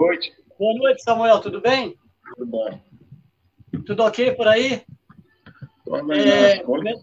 [0.00, 0.34] noite.
[0.58, 1.98] Boa noite, Samuel, tudo bem?
[2.36, 2.80] Tudo bom.
[3.86, 4.84] Tudo ok por aí?
[5.78, 6.52] Estou organizando é...
[6.54, 7.02] as coisas.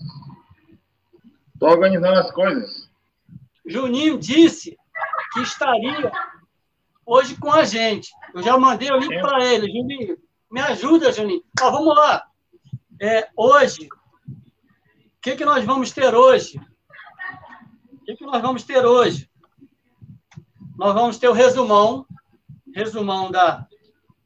[1.54, 2.92] Estou organizando as coisas.
[3.66, 4.78] Juninho disse
[5.34, 6.12] que estaria
[7.06, 8.12] hoje com a gente.
[8.34, 9.72] Eu já mandei o link para ele.
[9.72, 10.18] Juninho,
[10.50, 11.44] me ajuda, Juninho.
[11.56, 12.28] Tá, vamos lá.
[13.00, 16.60] É, hoje, o que, que nós vamos ter hoje?
[17.94, 19.30] O que, que nós vamos ter hoje?
[20.78, 22.06] Nós vamos ter o resumão,
[22.74, 23.66] resumão da,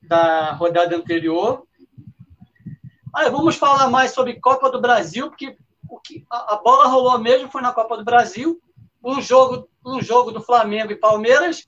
[0.01, 1.65] da rodada anterior.
[3.15, 5.57] Aí vamos falar mais sobre Copa do Brasil, porque
[5.89, 8.59] o que, a, a bola rolou mesmo foi na Copa do Brasil.
[9.03, 11.67] Um jogo, um jogo do Flamengo e Palmeiras,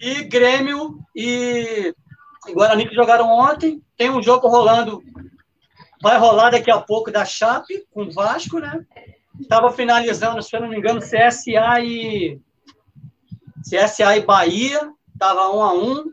[0.00, 1.94] e Grêmio e,
[2.52, 3.82] Guarani que jogaram ontem.
[3.96, 5.02] Tem um jogo rolando,
[6.02, 8.84] vai rolar daqui a pouco da Chape com o Vasco, né?
[9.40, 12.40] Estava finalizando, se eu não me engano, CSA e
[13.68, 16.12] CSA e Bahia, estava um a um.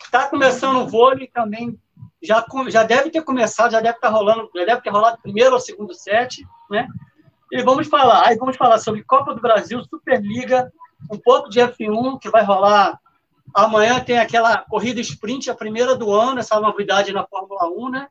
[0.00, 1.78] Está começando o vôlei também,
[2.22, 5.54] já, já deve ter começado, já deve estar tá rolando, já deve ter rolado primeiro
[5.54, 6.88] ou segundo set, né?
[7.50, 10.72] E vamos falar, aí vamos falar sobre Copa do Brasil, Superliga,
[11.10, 12.98] um pouco de F1 que vai rolar
[13.54, 18.08] amanhã tem aquela corrida sprint, a primeira do ano, essa novidade na Fórmula 1, né?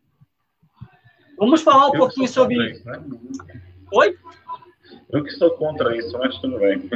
[1.37, 2.71] Vamos falar um Eu pouquinho sobre.
[2.71, 3.03] Isso, né?
[3.93, 4.17] Oi?
[5.09, 6.89] Eu que sou contra isso, mas tudo bem.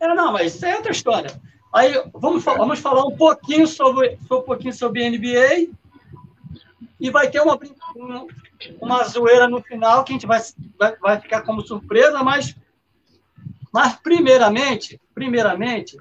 [0.00, 1.30] É, não, mas isso é outra história.
[1.74, 5.74] Aí vamos, vamos falar um pouquinho sobre, um pouquinho sobre NBA
[7.00, 7.58] e vai ter uma,
[8.80, 10.40] uma zoeira no final que a gente vai,
[10.78, 12.56] vai, vai ficar como surpresa, mas,
[13.72, 15.96] mas primeiramente, primeiramente,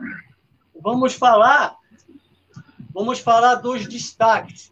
[0.80, 1.76] vamos falar
[2.94, 4.72] vamos falar dos destaques.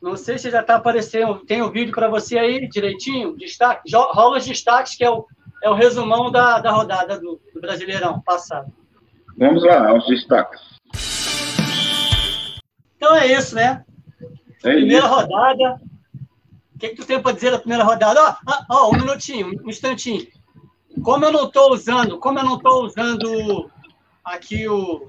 [0.00, 3.90] Não sei se já está aparecendo, tem o um vídeo para você aí direitinho, destaque,
[3.92, 5.26] rola os destaques, que é o,
[5.60, 8.72] é o resumão da, da rodada do, do Brasileirão passado.
[9.36, 10.60] Vamos lá, os destaques.
[12.96, 13.84] Então é isso, né?
[14.62, 15.14] É primeira isso.
[15.14, 15.80] rodada.
[16.74, 18.36] O que, que tu tem para dizer da primeira rodada?
[18.46, 20.26] Ó, oh, oh, um minutinho, um instantinho.
[21.02, 23.70] Como eu não estou usando, como eu não estou usando
[24.24, 25.08] aqui o.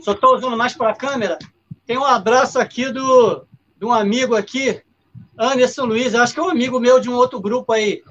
[0.00, 1.38] Só estou usando mais para a câmera,
[1.86, 3.46] tem um abraço aqui do,
[3.78, 4.82] de um amigo aqui,
[5.38, 8.02] Anderson Luiz, acho que é um amigo meu de um outro grupo aí.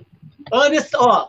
[0.52, 1.28] Anderson, ó,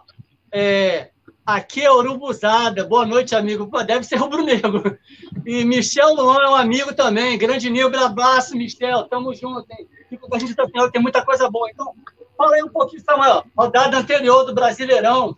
[0.53, 1.11] é,
[1.45, 2.85] aqui é Urubuzada.
[2.85, 3.67] Boa noite, amigo.
[3.67, 4.99] Pô, deve ser rubro-negro.
[5.45, 7.39] E Michel Luan é um amigo também.
[7.39, 9.05] Grande Nilber, abraço, Michel.
[9.05, 9.89] Tamo junto, hein?
[10.09, 11.69] Fico com a gente até final, tem muita coisa boa.
[11.71, 11.95] Então,
[12.37, 13.45] fala aí um pouquinho, Samuel.
[13.57, 15.37] Rodada anterior do Brasileirão.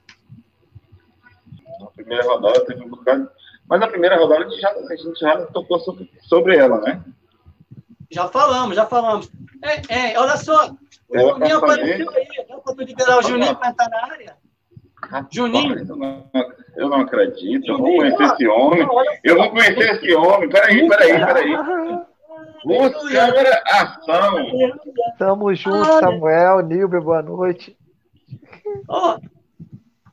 [1.80, 3.28] Na primeira rodada teve um bocado
[3.68, 7.02] mas na primeira rodada a gente já, a gente já tocou sobre, sobre ela, né?
[8.10, 9.30] Já falamos, já falamos.
[9.62, 10.70] É, é olha só,
[11.08, 14.36] o Juninho apareceu aí, dá para liberar o Juninho para entrar na área?
[15.30, 15.78] Juninho.
[15.78, 16.30] Eu não,
[16.76, 18.88] eu não acredito, Juninho, eu vou conhecer esse homem.
[19.24, 20.48] Eu vou conhecer esse homem.
[20.48, 21.56] Peraí, peraí, peraí.
[22.64, 24.34] Luz, câmera, ação.
[25.18, 27.76] Tamo junto, Samuel, Nilber, boa noite.
[28.88, 29.36] Ó, oh.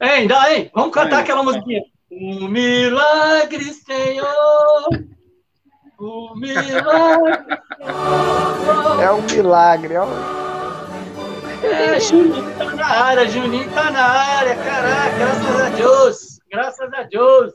[0.04, 0.70] Hein, dá, hein?
[0.74, 1.82] Vamos cantar aquela musiquinha.
[2.12, 4.90] Um milagre, Senhor.
[6.00, 9.02] Um milagre, Senhor.
[9.02, 10.43] É um milagre, ó.
[11.64, 17.04] É, Juninho tá na área, Juninho tá na área, caraca, graças a Deus, graças a
[17.04, 17.54] Deus.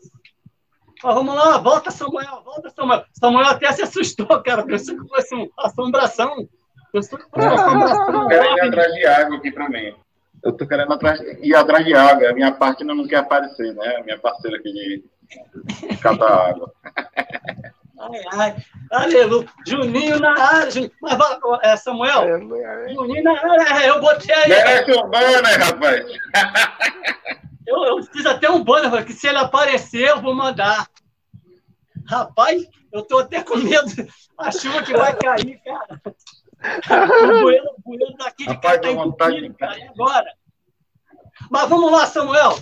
[1.04, 3.04] Ó, vamos lá, volta Samuel, volta Samuel.
[3.12, 6.48] Samuel até se assustou, cara, pensou que fosse uma assombração.
[6.92, 8.28] Pensou que fosse uma assombração.
[8.28, 9.94] Quero atrás de água aqui pra mim
[10.42, 12.30] eu tô querendo atrás, ir atrás de água.
[12.30, 13.96] A minha parte não quer aparecer, né?
[13.96, 15.04] A minha parceira aqui de,
[15.98, 16.72] catar água.
[18.32, 18.56] Ai,
[18.92, 19.48] ai, aleluia.
[19.66, 20.70] Juninho na área.
[20.70, 20.92] Juninho.
[21.00, 21.18] Mas,
[21.62, 22.38] é, Samuel,
[22.90, 23.84] Juninho na área.
[23.84, 24.48] É, eu botei aí.
[24.48, 26.06] Merece um banner, rapaz.
[27.66, 30.88] Eu, eu fiz até um banner, que se ele aparecer, eu vou mandar.
[32.06, 33.90] Rapaz, eu tô até com medo.
[34.38, 36.00] A chuva que vai cair, cara
[36.60, 40.34] o bueiro, o bueiro daqui de Rapaz, cá tá vontade, cara, e agora?
[41.50, 42.58] Mas vamos lá, Samuel.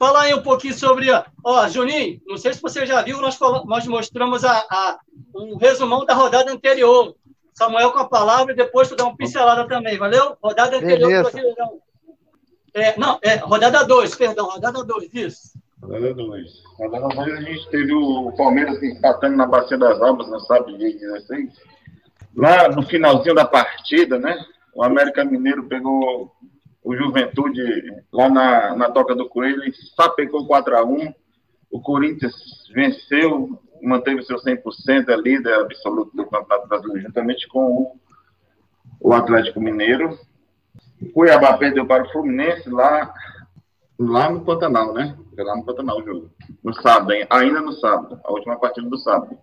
[0.00, 1.08] Falar aí um pouquinho sobre.
[1.44, 4.98] Ó, Juninho, não sei se você já viu, nós, nós mostramos a, a,
[5.34, 7.14] um resumão da rodada anterior.
[7.52, 10.38] Samuel com a palavra e depois tu dá uma pincelada também, valeu?
[10.42, 11.82] Rodada anterior do Brasileirão.
[12.72, 15.58] É, não, é, rodada 2, perdão, rodada 2, isso.
[15.82, 16.50] Rodada 2.
[16.78, 20.94] Rodada 2 a gente teve o Palmeiras empatando na Bacia das Almas, não sabe, de
[20.94, 21.52] 16
[22.34, 24.42] lá no finalzinho da partida, né?
[24.72, 26.32] O América Mineiro pegou
[26.82, 27.62] o Juventude
[28.12, 29.62] lá na, na Toca do Coelho
[29.96, 31.14] sapecou 4x1.
[31.70, 32.34] O Corinthians
[32.74, 38.00] venceu, manteve seu 100%, é líder absoluto do Campeonato Brasileiro, juntamente com o,
[39.00, 40.18] o Atlético Mineiro.
[41.00, 43.12] O Cuiabá perdeu para o Fluminense lá,
[43.98, 45.16] lá no Pantanal, né?
[45.36, 46.30] Lá no Pantanal o jogo.
[46.62, 47.26] No sábado, hein?
[47.30, 49.38] ainda no sábado, a última partida do sábado.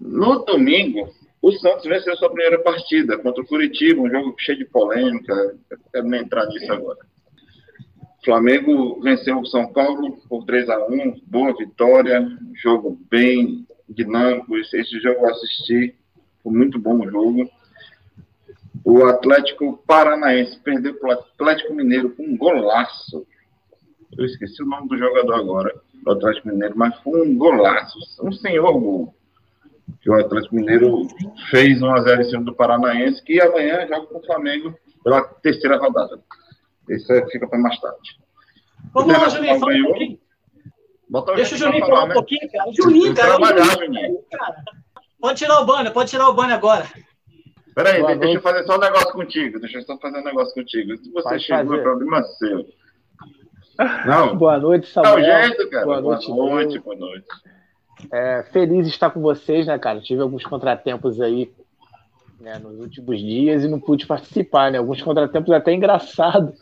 [0.00, 1.08] No domingo,
[1.46, 5.32] o Santos venceu sua primeira partida contra o Curitiba, um jogo cheio de polêmica.
[5.70, 6.98] Eu quero nem entrar nisso agora.
[8.20, 14.56] O Flamengo venceu o São Paulo por 3 a 1 boa vitória, jogo bem dinâmico.
[14.58, 15.94] Esse, jogo eu assisti,
[16.42, 17.48] foi muito bom o jogo.
[18.84, 23.24] O Atlético Paranaense perdeu para o Atlético Mineiro com um golaço.
[24.18, 28.32] Eu esqueci o nome do jogador agora, do Atlético Mineiro, mas foi um golaço, um
[28.32, 29.15] senhor gol
[30.00, 31.06] que o Atlético Mineiro
[31.50, 36.20] fez 1x0 em cima do Paranaense, que amanhã joga com o Flamengo pela terceira rodada.
[36.88, 38.18] Isso fica para mais tarde.
[38.92, 40.18] Vamos lá, Juninho, fala um pouquinho.
[41.36, 42.14] Deixa o Juninho falar um né?
[42.14, 42.72] pouquinho, cara.
[42.72, 43.28] Juninho, cara.
[43.36, 44.18] Trabalhar, Juninho.
[44.30, 44.56] Cara.
[45.20, 46.86] Pode tirar o banner, pode tirar o banner agora.
[47.74, 48.34] Peraí, deixa noite.
[48.36, 49.60] eu fazer só um negócio contigo.
[49.60, 50.96] Deixa eu só fazer um negócio contigo.
[50.96, 51.80] Se você chegou, fazer.
[51.80, 52.66] é problema seu.
[54.06, 54.36] Não.
[54.36, 55.18] Boa noite, Samuel.
[55.18, 55.84] Não, jeito, cara.
[55.84, 56.78] Boa noite, boa noite.
[56.78, 57.26] Boa noite.
[58.12, 60.00] É, feliz de estar com vocês, né, cara?
[60.00, 61.50] Tive alguns contratempos aí
[62.40, 64.78] né, nos últimos dias e não pude participar, né?
[64.78, 66.52] Alguns contratempos até engraçado.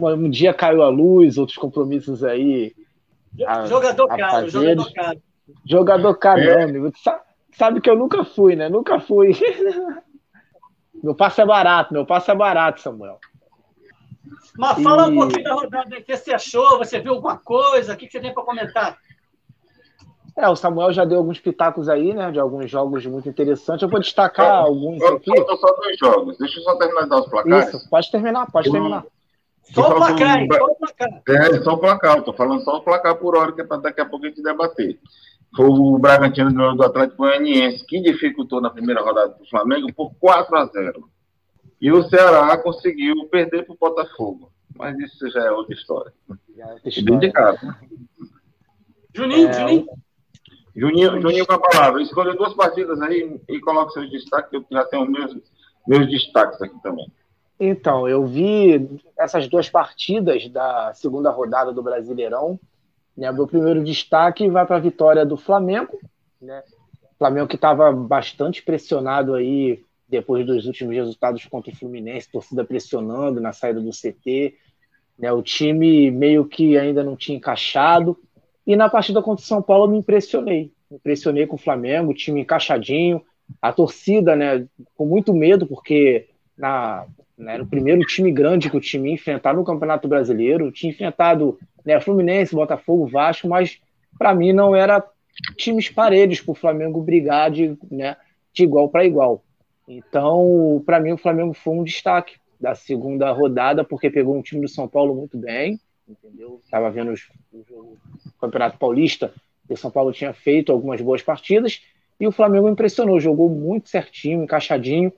[0.00, 2.74] Um dia caiu a luz, outros compromissos aí.
[3.46, 5.22] A, jogador a caro, jogador caro.
[5.66, 6.62] Jogador caro, é.
[6.62, 6.90] amigo.
[7.52, 8.68] Sabe que eu nunca fui, né?
[8.68, 9.32] Nunca fui.
[11.02, 13.18] meu passe é barato, meu passe é barato, Samuel.
[14.56, 15.12] Mas fala e...
[15.12, 16.78] um pouquinho da rodada, o que você achou?
[16.78, 17.92] Você viu alguma coisa?
[17.92, 18.98] O que você tem para comentar?
[20.36, 22.30] É, o Samuel já deu alguns pitacos aí, né?
[22.30, 23.82] De alguns jogos muito interessantes.
[23.82, 25.30] Eu vou destacar é, alguns aqui.
[25.36, 26.38] Faltam só dois jogos.
[26.38, 27.68] Deixa eu só terminar de dar os placares.
[27.68, 29.04] Isso, pode terminar, pode eu, terminar.
[29.62, 31.22] Só o placar, só o placar.
[31.28, 32.16] É, só o placar.
[32.16, 34.28] Eu tô falando só o placar por hora, que é para daqui a pouco a
[34.28, 34.98] gente debater.
[35.54, 40.56] Foi o Bragantino do Atlético Goianiense que dificultou na primeira rodada do Flamengo por 4
[40.56, 41.08] a 0
[41.78, 44.50] E o Ceará conseguiu perder para o Botafogo.
[44.74, 46.12] Mas isso já é outra história.
[46.56, 47.18] Já é outra história.
[47.18, 47.76] de casa.
[49.14, 49.86] Juninho, é, Juninho.
[50.74, 52.02] Juninho, Juninho com a palavra.
[52.02, 55.36] Escolha duas partidas aí e coloque seus destaques, eu já tenho meus,
[55.86, 57.06] meus destaques aqui também.
[57.60, 62.58] Então, eu vi essas duas partidas da segunda rodada do Brasileirão.
[63.16, 63.30] Né?
[63.30, 65.98] Meu primeiro destaque vai para a vitória do Flamengo.
[66.40, 66.62] Né?
[67.18, 73.40] Flamengo que estava bastante pressionado aí depois dos últimos resultados contra o Fluminense, torcida pressionando
[73.40, 74.56] na saída do CT.
[75.18, 75.32] Né?
[75.32, 78.18] O time meio que ainda não tinha encaixado.
[78.66, 80.72] E na partida contra o São Paulo eu me impressionei.
[80.90, 83.22] Me impressionei com o Flamengo, o time encaixadinho,
[83.60, 87.06] a torcida, né, com muito medo, porque na,
[87.36, 90.70] né, era o primeiro time grande que o time enfrentar no Campeonato Brasileiro.
[90.70, 93.80] Tinha enfrentado né, Fluminense, Botafogo, Vasco, mas
[94.18, 95.04] para mim não era
[95.56, 98.16] times parelhos para o Flamengo brigar de, né,
[98.52, 99.42] de igual para igual.
[99.88, 104.60] Então, para mim, o Flamengo foi um destaque da segunda rodada, porque pegou um time
[104.62, 106.60] do São Paulo muito bem, entendeu?
[106.64, 107.96] Estava vendo os, o
[108.40, 109.32] Campeonato Paulista
[109.72, 111.80] o São Paulo tinha feito algumas boas partidas
[112.20, 115.12] e o Flamengo impressionou, jogou muito certinho, encaixadinho.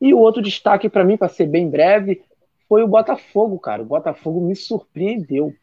[0.00, 2.22] E o outro destaque para mim, para ser bem breve,
[2.68, 3.82] foi o Botafogo, cara.
[3.82, 5.54] O Botafogo me surpreendeu.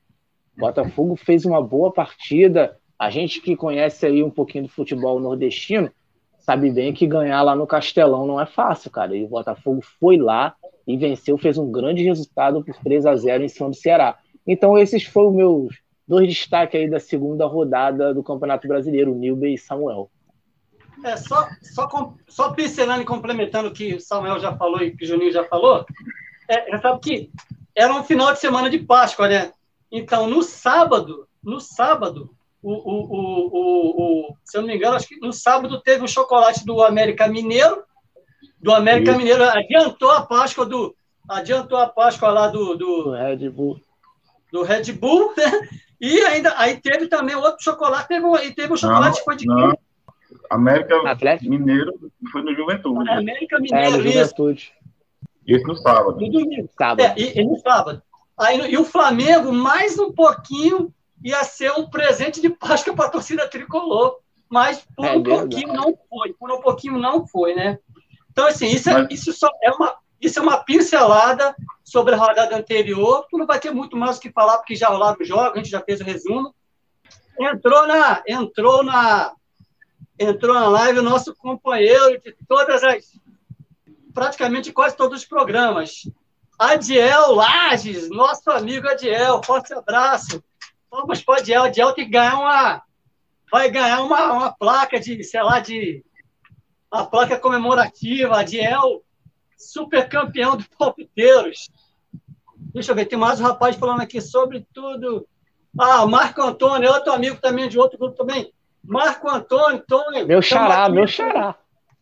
[0.56, 2.78] O Botafogo fez uma boa partida.
[2.98, 5.92] A gente que conhece aí um pouquinho do futebol nordestino
[6.38, 9.16] sabe bem que ganhar lá no Castelão não é fácil, cara.
[9.16, 10.56] E o Botafogo foi lá
[10.88, 14.18] e venceu, fez um grande resultado por 3 a 0 em cima do Ceará.
[14.45, 19.16] Então, esses foram os meus dois destaques aí da segunda rodada do Campeonato Brasileiro, o
[19.16, 20.09] Nilber e Samuel.
[21.04, 25.04] É, só, só, só pincelando e complementando o que o Samuel já falou e que
[25.04, 25.85] o Juninho já falou,
[26.47, 27.31] é, sabe que
[27.75, 29.52] era um final de semana de Páscoa, né?
[29.92, 32.30] Então, no sábado, no sábado,
[32.61, 36.07] o, o, o, o, se eu não me engano, acho que no sábado teve o
[36.07, 37.83] chocolate do América Mineiro,
[38.59, 39.16] do América.
[39.18, 40.95] Mineiro, adiantou a Páscoa do,
[41.30, 43.80] adiantou a Páscoa lá do, do, do Red Bull
[44.56, 45.68] do Red Bull, né?
[46.00, 49.45] E ainda aí teve também outro chocolate, teve, e teve o chocolate não, foi de.
[50.50, 51.50] América Atlético?
[51.50, 51.94] Mineiro
[52.31, 53.09] foi no Juventude.
[53.09, 54.74] América Mineiro, é, Juventude.
[55.45, 56.19] Isso no sábado.
[56.19, 56.69] No domingo.
[56.78, 57.02] Sábado.
[57.02, 58.02] É, e, e, no sábado.
[58.38, 60.94] Aí, e o Flamengo, mais um pouquinho,
[61.24, 64.18] ia ser um presente de Páscoa para a torcida tricolor.
[64.50, 65.50] Mas por é um verdade.
[65.50, 66.33] pouquinho não foi.
[66.33, 67.80] Por um pouquinho não foi, né?
[68.31, 69.12] Então, assim, isso, é, mas...
[69.12, 73.26] isso só é uma, isso é uma pincelada sobre a rodada anterior.
[73.30, 75.57] Tu não vai ter muito mais o que falar, porque já rolaram os jogos, a
[75.57, 76.54] gente já fez o resumo.
[77.40, 79.34] Entrou na, entrou na,
[80.18, 83.19] entrou na live o nosso companheiro de todas as,
[84.14, 86.10] praticamente quase todos os programas.
[86.57, 90.42] Adiel Lages, nosso amigo Adiel, forte abraço.
[90.90, 91.64] Vamos para Adiel.
[91.64, 92.81] Adiel tem que ganhar uma,
[93.52, 96.04] vai ganhar uma, uma placa de, sei lá, de
[96.92, 98.40] uma placa comemorativa.
[98.40, 99.04] Adiel
[99.57, 101.69] super campeão de palpiteiros.
[102.74, 105.28] Deixa eu ver, tem mais um rapaz falando aqui sobre tudo.
[105.80, 108.52] Ah, Marco Antônio, outro amigo também de outro grupo também.
[108.83, 110.28] Marco Antônio, Antônio.
[110.28, 111.56] Meu xará, meu xará.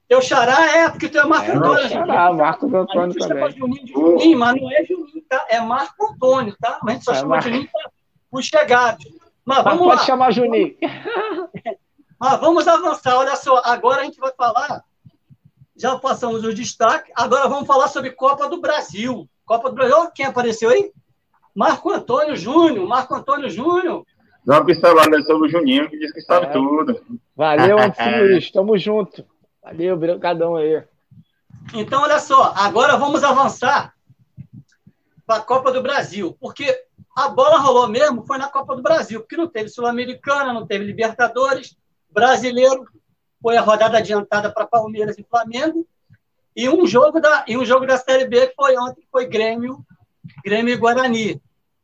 [0.07, 1.89] Teu xará é, porque tu é Marco É, Antônio.
[1.89, 3.51] xará, Antônio gente chama também.
[3.57, 5.45] Juninho de Juninho, mas não é Juninho, tá?
[5.50, 6.79] É Marco Antônio, tá?
[6.83, 7.91] Mas a gente só É chama Mar- Juninho para
[8.31, 9.05] os chegados.
[9.45, 10.05] Mas Mas vamos pode lá.
[10.05, 10.75] chamar Juninho.
[12.19, 13.17] Mas vamos avançar.
[13.17, 14.83] Olha só, agora a gente vai falar.
[15.83, 17.11] Já passamos os destaques.
[17.13, 19.27] Agora vamos falar sobre Copa do Brasil.
[19.45, 20.09] Copa do Brasil.
[20.15, 20.93] Quem apareceu aí?
[21.53, 22.87] Marco Antônio Júnior.
[22.87, 24.05] Marco Antônio Júnior.
[24.45, 26.49] Dá uma pincelada sobre o Juninho, que disse que sabe É.
[26.51, 27.01] tudo.
[27.35, 28.49] Valeu, Anderson Luiz.
[28.49, 29.25] Tamo junto.
[29.61, 30.81] Valeu, brigadão aí.
[31.73, 32.53] Então, olha só.
[32.55, 33.93] Agora vamos avançar
[35.27, 36.33] para a Copa do Brasil.
[36.39, 36.73] Porque
[37.13, 39.19] a bola rolou mesmo foi na Copa do Brasil.
[39.19, 41.75] Porque não teve Sul-Americana, não teve Libertadores.
[42.09, 42.85] Brasileiro
[43.43, 45.85] foi a rodada adiantada para Palmeiras e Flamengo.
[46.55, 49.27] E um jogo da, e um jogo da Série B que foi ontem, que foi
[49.27, 49.85] Grêmio,
[50.45, 51.41] Grêmio e Guarani.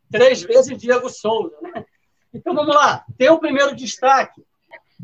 [0.09, 1.55] Três vezes Diego Souza.
[1.61, 1.85] Né?
[2.33, 3.03] Então vamos lá.
[3.17, 4.41] Tem o primeiro destaque.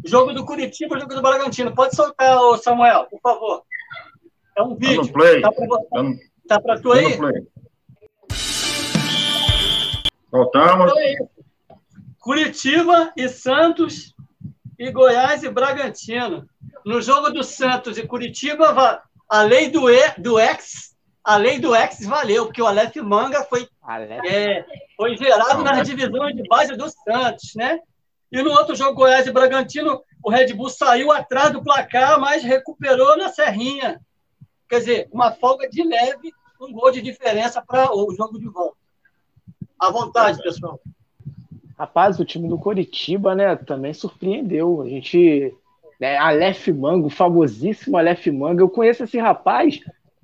[0.05, 1.75] Jogo do Curitiba, jogo do Bragantino.
[1.75, 3.63] Pode soltar, ô Samuel, por favor.
[4.57, 5.41] É um Tá vídeo.
[5.41, 7.19] Tá para Tá tá pra tu tá aí?
[10.31, 10.91] Voltamos.
[10.91, 11.15] Então é.
[12.19, 14.14] Curitiba e Santos
[14.77, 16.48] e Goiás e Bragantino.
[16.86, 21.75] No jogo do Santos e Curitiba, a lei do, e, do ex, a lei do
[21.75, 24.29] ex valeu, porque o Aleph Manga foi, Alex.
[24.29, 24.65] é,
[24.96, 27.79] foi gerado nas divisões de base do Santos, né?
[28.32, 32.44] E no outro jogo, Goiás e Bragantino, o Red Bull saiu atrás do placar, mas
[32.44, 34.00] recuperou na Serrinha.
[34.67, 38.77] Quer dizer, uma folga de leve, um gol de diferença para o jogo de volta.
[39.79, 40.79] À vontade, pessoal.
[41.77, 44.82] Rapaz, o time do Coritiba, né, também surpreendeu.
[44.82, 45.53] A gente.
[46.00, 48.62] Né, Aleph Manga, o famosíssimo Aleph Manga.
[48.62, 49.82] Eu conheço esse rapaz.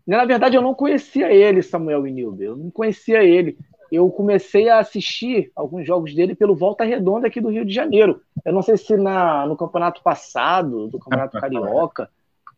[0.07, 2.47] né, Na verdade, eu não conhecia ele, Samuel Inilber.
[2.47, 3.57] Eu não conhecia ele.
[3.91, 8.21] Eu comecei a assistir alguns jogos dele pelo Volta Redonda aqui do Rio de Janeiro.
[8.45, 12.09] Eu não sei se na, no campeonato passado, do Campeonato Carioca,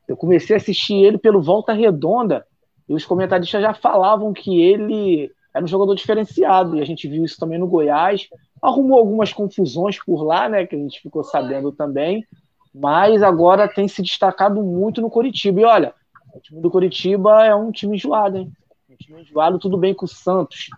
[0.07, 2.45] eu comecei a assistir ele pelo Volta Redonda
[2.87, 6.77] e os comentaristas já falavam que ele era um jogador diferenciado.
[6.77, 8.27] E a gente viu isso também no Goiás
[8.63, 12.25] arrumou algumas confusões por lá, né, que a gente ficou sabendo também,
[12.73, 15.59] mas agora tem se destacado muito no Coritiba.
[15.59, 15.93] E olha,
[16.33, 18.51] o time do Coritiba é um time enjoado, hein?
[18.89, 20.69] Um time enjoado, tudo bem com o Santos.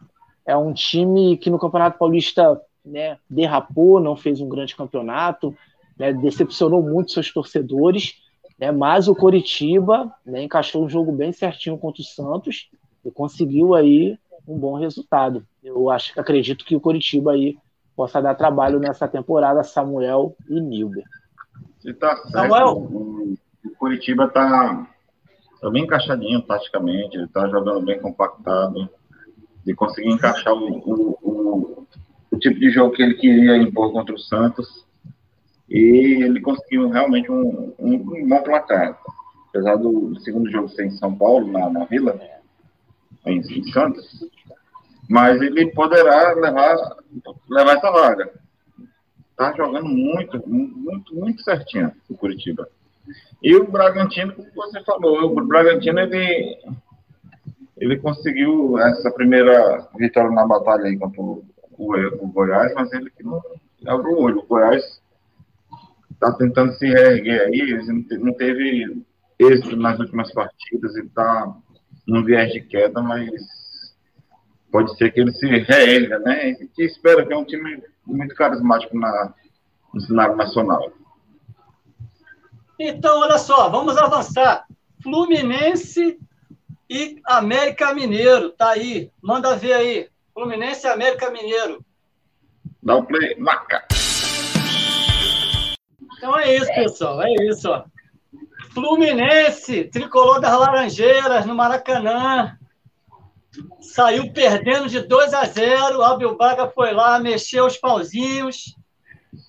[0.48, 5.56] É um time que no Campeonato Paulista né, derrapou, não fez um grande campeonato,
[5.98, 8.16] né, decepcionou muito seus torcedores,
[8.60, 12.68] né, mas o Coritiba né, encaixou um jogo bem certinho contra o Santos
[13.06, 14.18] e conseguiu aí
[14.48, 15.46] um bom resultado.
[15.64, 17.58] Eu acho, acredito que o Coritiba aí
[17.96, 21.04] possa dar trabalho nessa temporada, Samuel e Nilber.
[21.80, 22.32] Você tá certo.
[22.32, 22.78] Samuel?
[22.78, 23.36] O,
[23.66, 24.88] o Curitiba tá,
[25.62, 28.90] tá bem encaixadinho taticamente, ele tá jogando bem compactado,
[29.66, 31.88] de conseguir encaixar o, o, o,
[32.32, 34.86] o tipo de jogo que ele queria impor contra o Santos.
[35.68, 39.00] E ele conseguiu realmente um, um, um bom placar.
[39.50, 42.20] Apesar do segundo jogo ser em São Paulo, na, na Vila,
[43.26, 43.42] em,
[43.72, 44.26] Santos,
[45.10, 46.76] mas ele poderá levar,
[47.50, 48.32] levar essa vaga
[49.36, 52.68] tá jogando muito, muito, muito certinho o Curitiba.
[53.44, 56.58] E o Bragantino, como você falou, o Bragantino ele,
[57.78, 61.44] ele conseguiu essa primeira vitória na batalha aí contra o,
[61.78, 63.42] o, o Goiás, mas ele que não
[63.86, 64.40] abriu o olho.
[64.40, 65.02] O Goiás
[66.12, 69.04] está tentando se reerguer aí, ele não te- não teve
[69.38, 71.54] êxito nas últimas partidas, ele está
[72.08, 73.30] num viés de queda, mas
[74.72, 76.50] pode ser que ele se reerga, né?
[76.52, 79.34] E que espera que é um time muito carismático na,
[79.94, 80.92] no cenário nacional.
[82.80, 84.66] Então, olha só, vamos avançar.
[85.02, 86.20] Fluminense
[86.90, 89.12] e América Mineiro, tá aí.
[89.22, 90.10] Manda ver aí.
[90.34, 91.84] Fluminense e América Mineiro.
[92.84, 93.86] Dá o play, marca.
[96.18, 97.22] Então é isso, pessoal.
[97.24, 97.86] É isso, ó.
[98.76, 102.58] Fluminense, tricolor das Laranjeiras, no Maracanã.
[103.80, 106.04] Saiu perdendo de 2 a 0.
[106.04, 108.76] Abel Braga foi lá, mexeu os pauzinhos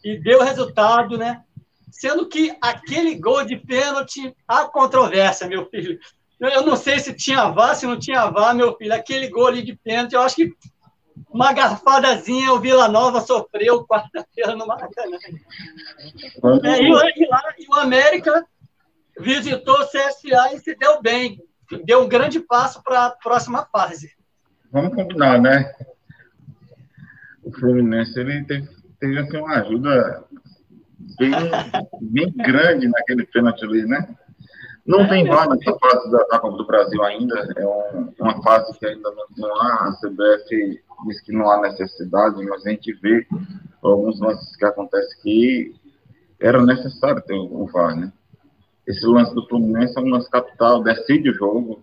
[0.04, 1.42] e deu resultado, né?
[1.90, 5.98] Sendo que aquele gol de pênalti, há controvérsia, meu filho.
[6.38, 8.94] Eu não sei se tinha VAR, se não tinha VAR, meu filho.
[8.94, 10.54] Aquele gol ali de pênalti, eu acho que
[11.30, 15.16] uma garfadazinha o Vila Nova sofreu quarta-feira no Maracanã.
[16.62, 18.46] É, e lá, e o América
[19.18, 21.40] visitou o CSA e se deu bem.
[21.84, 24.12] Deu um grande passo para a próxima fase.
[24.70, 25.72] Vamos combinar, né?
[27.42, 28.68] O Fluminense ele teve,
[29.00, 30.24] teve assim, uma ajuda
[31.18, 31.30] bem,
[32.00, 34.16] bem grande naquele pênalti ali, né?
[34.86, 37.52] Não É, tem meu VAR nessa fase da, da Copa do Brasil ainda.
[37.56, 39.88] É um- uma fase que ainda não, não há.
[39.88, 43.26] A CBF diz que não há necessidade, mas a gente vê
[43.82, 45.74] alguns lances que acontecem que
[46.40, 48.12] era necessário ter o VAR, né?
[48.86, 51.82] Esse lance do Fluminense é um lance capital, decide o jogo,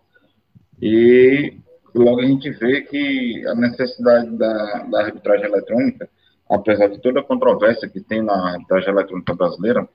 [0.82, 1.58] e
[1.94, 6.10] logo a gente vê que a necessidade da, da arbitragem eletrônica,
[6.50, 9.88] apesar de toda a controvérsia que tem na arbitragem eletrônica brasileira,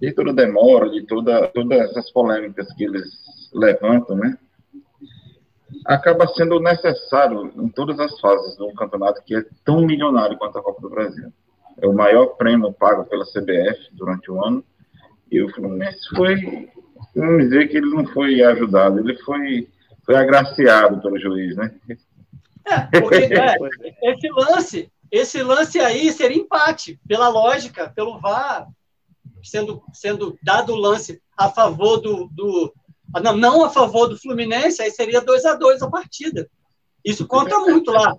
[0.00, 3.08] de toda demora, de toda, todas essas polêmicas que eles
[3.54, 4.36] levantam, né?
[5.86, 10.62] Acaba sendo necessário em todas as fases do campeonato que é tão milionário quanto a
[10.62, 11.32] Copa do Brasil.
[11.78, 14.64] É o maior prêmio pago pela CBF durante o ano.
[15.34, 16.70] E o Fluminense foi,
[17.12, 19.68] vamos dizer que ele não foi ajudado, ele foi,
[20.06, 21.74] foi agraciado pelo juiz, né?
[22.64, 23.56] É, porque é,
[24.12, 28.68] esse lance, esse lance aí seria empate, pela lógica, pelo VAR,
[29.42, 32.72] sendo, sendo dado o lance a favor do, do
[33.20, 36.48] não, não a favor do Fluminense, aí seria 2 a 2 a partida.
[37.04, 38.14] Isso conta muito lá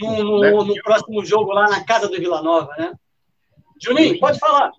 [0.00, 2.92] no, no, no, próximo jogo, lá na casa do Vila Nova, né?
[3.82, 4.70] Juninho, pode falar.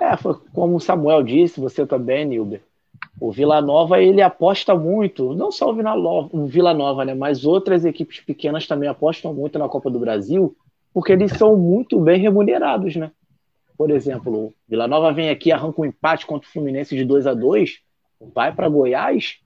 [0.00, 0.16] É,
[0.52, 2.62] como o Samuel disse, você também, Nilber.
[3.20, 7.14] O Vila Nova ele aposta muito, não só o Vila Nova, o Vila Nova, né,
[7.14, 10.56] mas outras equipes pequenas também apostam muito na Copa do Brasil,
[10.92, 13.10] porque eles são muito bem remunerados, né?
[13.76, 17.26] Por exemplo, o Vila Nova vem aqui, arranca um empate contra o Fluminense de 2
[17.26, 17.80] a 2
[18.34, 19.38] vai para Goiás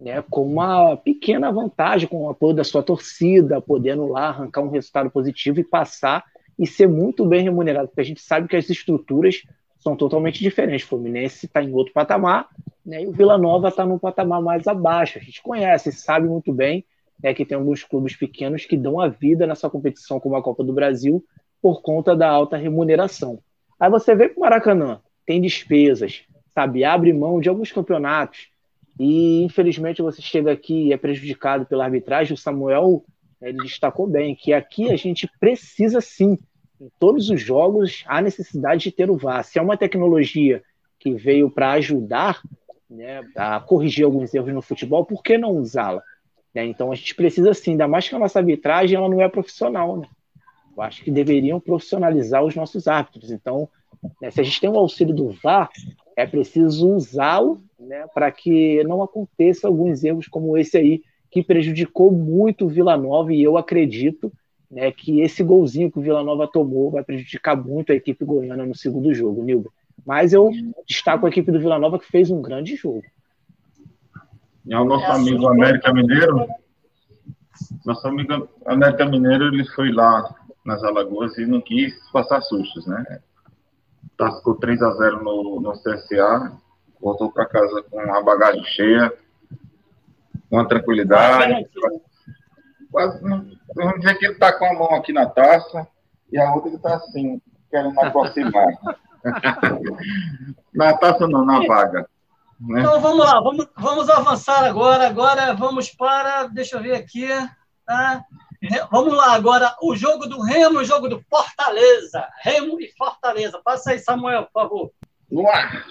[0.00, 4.70] né, com uma pequena vantagem, com o apoio da sua torcida, podendo lá arrancar um
[4.70, 6.24] resultado positivo e passar
[6.58, 9.42] e ser muito bem remunerado, porque a gente sabe que as estruturas
[9.82, 10.86] são totalmente diferentes.
[10.86, 12.48] O Fluminense está em outro patamar
[12.86, 15.18] né, e o Vila Nova está num patamar mais abaixo.
[15.18, 16.84] A gente conhece, sabe muito bem
[17.22, 20.62] né, que tem alguns clubes pequenos que dão a vida nessa competição, como a Copa
[20.62, 21.24] do Brasil,
[21.60, 23.40] por conta da alta remuneração.
[23.78, 26.22] Aí você vê que o Maracanã tem despesas,
[26.54, 26.84] sabe?
[26.84, 28.48] Abre mão de alguns campeonatos.
[28.98, 32.34] E infelizmente você chega aqui e é prejudicado pela arbitragem.
[32.34, 33.04] O Samuel
[33.40, 36.38] ele destacou bem que aqui a gente precisa sim,
[36.82, 39.44] em todos os jogos, há necessidade de ter o VAR.
[39.44, 40.62] Se é uma tecnologia
[40.98, 42.42] que veio para ajudar
[42.90, 46.02] né, a corrigir alguns erros no futebol, por que não usá-la?
[46.52, 46.66] Né?
[46.66, 49.96] Então a gente precisa sim, ainda mais que a nossa arbitragem ela não é profissional.
[49.96, 50.08] Né?
[50.76, 53.30] Eu acho que deveriam profissionalizar os nossos árbitros.
[53.30, 53.68] Então,
[54.20, 55.70] né, se a gente tem o auxílio do VAR,
[56.16, 62.10] é preciso usá-lo né, para que não aconteça alguns erros como esse aí, que prejudicou
[62.10, 64.32] muito o Vila Nova, e eu acredito
[64.72, 68.64] né, que esse golzinho que o Vila Nova tomou vai prejudicar muito a equipe goiana
[68.64, 69.70] no segundo jogo, Nilber.
[70.04, 70.50] Mas eu
[70.86, 73.02] destaco a equipe do Vila Nova que fez um grande jogo.
[74.64, 76.48] E ao nosso amigo América Mineiro,
[77.84, 83.20] nosso amigo América Mineiro, ele foi lá nas Alagoas e não quis passar sustos, né?
[84.16, 86.52] Tascou 3 a 0 no, no CSA,
[87.00, 89.12] voltou para casa com a bagagem cheia,
[90.48, 91.68] com a tranquilidade.
[92.92, 95.88] Quase, vamos dizer que ele está com a mão aqui na taça
[96.30, 98.68] e a outra ele está assim, querendo aproximar.
[100.74, 102.06] na taça não, na vaga.
[102.60, 102.80] Né?
[102.80, 105.06] Então vamos lá, vamos, vamos avançar agora.
[105.06, 107.26] Agora vamos para, deixa eu ver aqui,
[107.86, 108.22] tá?
[108.90, 112.28] Vamos lá agora, o jogo do Remo e o jogo do Fortaleza.
[112.42, 113.60] Remo e Fortaleza.
[113.64, 114.92] Passa aí, Samuel, por favor.
[115.30, 115.86] No ar.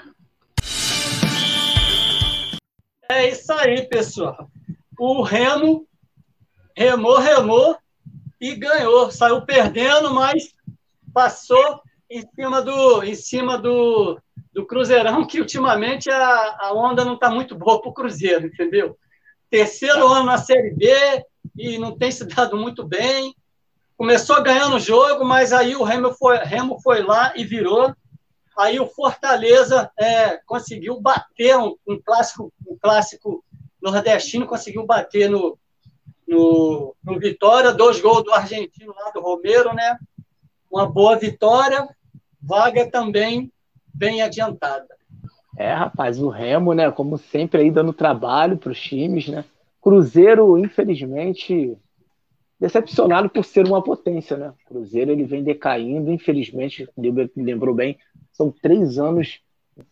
[3.09, 4.49] É isso aí, pessoal.
[4.97, 5.85] O Remo
[6.75, 7.77] remou, remou
[8.39, 9.12] e ganhou.
[9.12, 10.53] Saiu perdendo, mas
[11.13, 14.19] passou em cima do, em cima do,
[14.53, 18.97] do Cruzeirão, que ultimamente a, a onda não está muito boa para o Cruzeiro, entendeu?
[19.49, 20.88] Terceiro ano na Série B,
[21.57, 23.36] e não tem se dado muito bem.
[23.97, 27.93] Começou ganhando o jogo, mas aí o Remo foi, Remo foi lá e virou.
[28.57, 33.43] Aí o Fortaleza é, conseguiu bater um, um, clássico, um clássico
[33.81, 35.57] nordestino, conseguiu bater no,
[36.32, 39.98] no, no Vitória, dois gols do argentino lá do Romero, né?
[40.72, 41.88] Uma boa vitória,
[42.41, 43.52] vaga também
[43.94, 44.88] bem adiantada.
[45.58, 46.89] É, rapaz, o Remo, né?
[46.89, 49.44] Como sempre aí dando trabalho para os times, né?
[49.82, 51.78] Cruzeiro, infelizmente,
[52.58, 54.54] decepcionado por ser uma potência, né?
[54.65, 56.88] Cruzeiro ele vem decaindo, infelizmente,
[57.36, 57.98] lembrou bem,
[58.32, 59.41] são três anos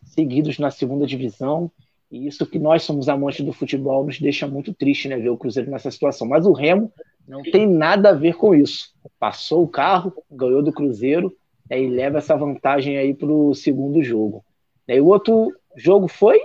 [0.04, 1.70] seguidos na segunda divisão,
[2.12, 5.18] e isso que nós somos amantes do futebol nos deixa muito triste, né?
[5.18, 6.28] Ver o Cruzeiro nessa situação.
[6.28, 6.92] Mas o Remo
[7.28, 8.94] não tem nada a ver com isso.
[9.20, 11.32] Passou o carro, ganhou do Cruzeiro,
[11.70, 14.44] né, e leva essa vantagem aí para o segundo jogo.
[14.88, 16.40] E o outro jogo foi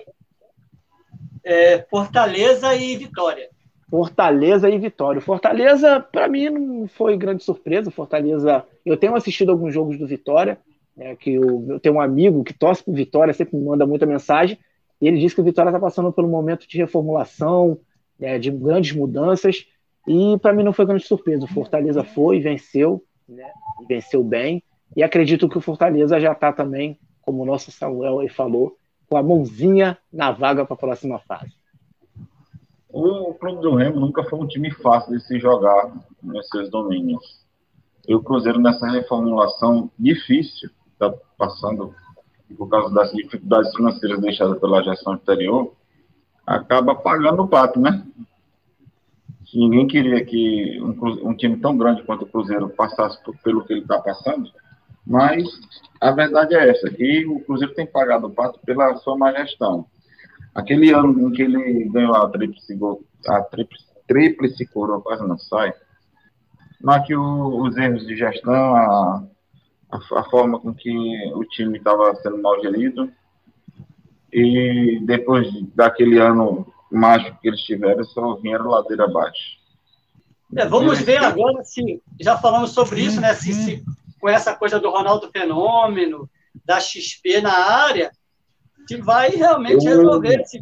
[1.43, 3.49] é, Fortaleza e Vitória.
[3.91, 5.21] Fortaleza e Vitória.
[5.21, 7.91] Fortaleza, para mim, não foi grande surpresa.
[7.91, 10.59] Fortaleza, eu tenho assistido alguns jogos do Vitória,
[10.97, 14.07] né, que eu, eu, tenho um amigo que torce por Vitória, sempre me manda muita
[14.07, 14.59] mensagem,
[15.05, 17.79] e ele diz que o Vitória está passando por um momento de reformulação,
[18.19, 19.67] né, de grandes mudanças,
[20.09, 21.45] e para mim não foi grande surpresa.
[21.45, 23.53] O Fortaleza foi, venceu, né,
[23.87, 24.63] venceu bem.
[24.97, 29.19] E acredito que o Fortaleza já está também, como o nosso Samuel aí falou, com
[29.19, 31.53] a mãozinha na vaga para a próxima fase.
[32.89, 37.45] O Clube do Remo nunca foi um time fácil de se jogar nesses domínios.
[38.09, 41.95] E o Cruzeiro, nessa reformulação difícil, está passando
[42.57, 45.73] por causa das dificuldades financeiras deixadas pela gestão anterior,
[46.47, 48.05] acaba pagando o pato, né?
[49.55, 53.73] Ninguém queria que um, um, time tão grande quanto o Cruzeiro passasse por, pelo que
[53.73, 54.51] ele está passando,
[55.07, 55.45] mas
[56.01, 59.87] a verdade é essa, que o Cruzeiro tem pagado o pato pela sua má gestão.
[60.55, 62.79] Aquele ano em que ele ganhou a tríplice,
[63.29, 65.73] a tríplice, tríplice coroa, quase não sai,
[66.83, 69.25] mas que o, os erros de gestão, a,
[69.95, 70.91] a, a forma com que
[71.35, 73.11] o time estava sendo mal gerido,
[74.33, 79.63] e depois daquele ano mágico que eles tiveram, só vieram ladeira abaixo.
[80.57, 83.35] É, vamos ver agora se, já falamos sobre isso, né?
[83.35, 83.85] Se, se,
[84.21, 86.29] com essa coisa do Ronaldo Fenômeno,
[86.65, 88.11] da XP na área,
[88.87, 90.45] que vai realmente resolver.
[90.47, 90.61] Se,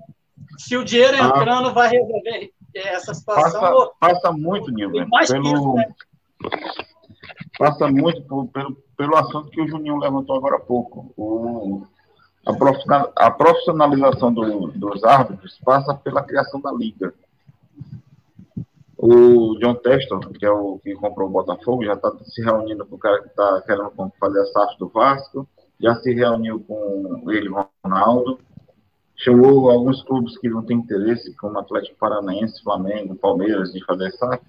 [0.59, 1.27] se o dinheiro ah.
[1.27, 3.61] entrando vai resolver essa situação.
[3.61, 5.95] Passa, passa muito, Nilton, pelo, isso, né?
[7.59, 11.13] passa muito por, pelo, pelo assunto que o Juninho levantou agora há pouco.
[11.17, 11.83] O,
[13.17, 17.13] a, profissionalização do, dos árbitros passa pela criação da liga.
[18.97, 22.95] O John Teston, que é o que comprou o Botafogo, já está se reunindo com
[22.95, 25.49] o cara que está querendo fazer a SAF do Vasco,
[25.81, 27.51] já se reuniu com ele,
[27.85, 28.39] Ronaldo,
[29.17, 34.41] chamou alguns clubes que não têm interesse, como Atlético Paranaense, Flamengo, Palmeiras, de fazer SAF,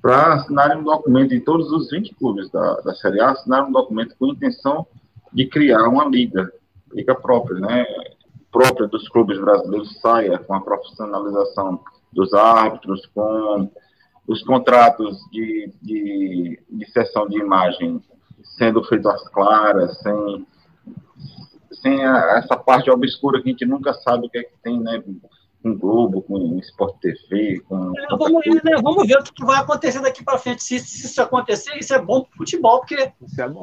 [0.00, 3.72] para assinarem um documento, e todos os 20 clubes da, da Série A assinaram um
[3.72, 4.86] documento com a intenção
[5.32, 6.50] de criar uma liga,
[6.92, 7.84] liga própria, né,
[8.50, 11.80] própria dos clubes brasileiros, saia com a profissionalização
[12.12, 13.70] dos árbitros, com
[14.26, 18.02] os contratos de, de, de sessão de imagem
[18.42, 20.46] sendo feitos às claras, sem,
[21.82, 24.80] sem a, essa parte obscura que a gente nunca sabe o que é que tem,
[24.80, 25.02] né,
[25.62, 27.92] com Globo, com Sport TV, com.
[27.98, 30.62] É, vamos, né, vamos, ver o que vai acontecer daqui para frente.
[30.62, 33.12] Se, se, isso acontecer, isso é bom para o futebol, porque é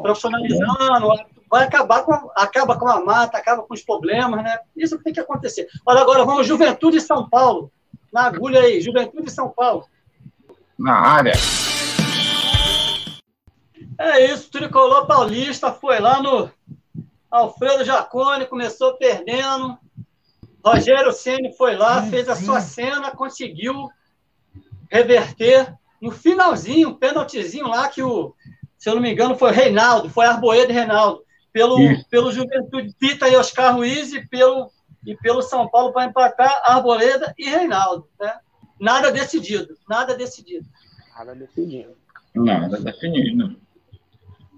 [0.02, 1.10] profissionalizando,
[1.50, 4.60] vai acabar com, acaba com a mata, acaba com os problemas, né?
[4.76, 5.68] Isso tem que acontecer.
[5.86, 7.72] Olha, agora vamos, Juventude São Paulo.
[8.14, 9.86] Na agulha aí, Juventude São Paulo.
[10.78, 11.34] Na área.
[14.00, 16.50] É isso, Tricolor Paulista foi lá no
[17.32, 19.78] Alfredo Jacone, começou perdendo
[20.64, 23.90] Rogério Ceni foi lá, fez a sua cena, conseguiu
[24.90, 28.34] reverter no finalzinho, um pênaltizinho lá que o,
[28.78, 31.78] se eu não me engano, foi Reinaldo, foi Arboeda e Reinaldo, pelo,
[32.10, 34.70] pelo Juventude Pita e Oscar Ruiz e pelo,
[35.06, 38.08] e pelo São Paulo para empatar Arboleda e Reinaldo.
[38.20, 38.34] Né?
[38.80, 40.68] Nada decidido, nada decidido.
[41.18, 41.96] Nada decidido.
[42.36, 43.56] Nada definido.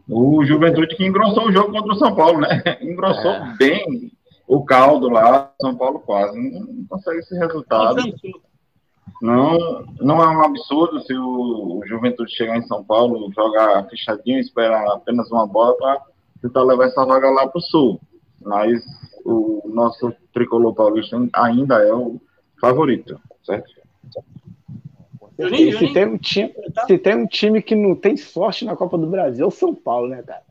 [0.10, 2.62] O Juventude que engrossou o jogo contra o São Paulo, né?
[2.82, 3.56] Engrossou é.
[3.58, 4.12] bem
[4.50, 8.02] o caldo lá, São Paulo quase não consegue esse resultado.
[9.22, 14.88] Não, não é um absurdo se o Juventude chegar em São Paulo, jogar fechadinho, esperar
[14.88, 16.02] apenas uma bola para
[16.42, 18.02] tentar levar essa vaga lá para o Sul.
[18.42, 18.84] Mas
[19.24, 22.20] o nosso tricolor paulista ainda é o
[22.60, 23.70] favorito, certo?
[25.38, 26.54] Se tem, um time,
[26.88, 29.76] se tem um time que não tem sorte na Copa do Brasil, é o São
[29.76, 30.42] Paulo, né, cara?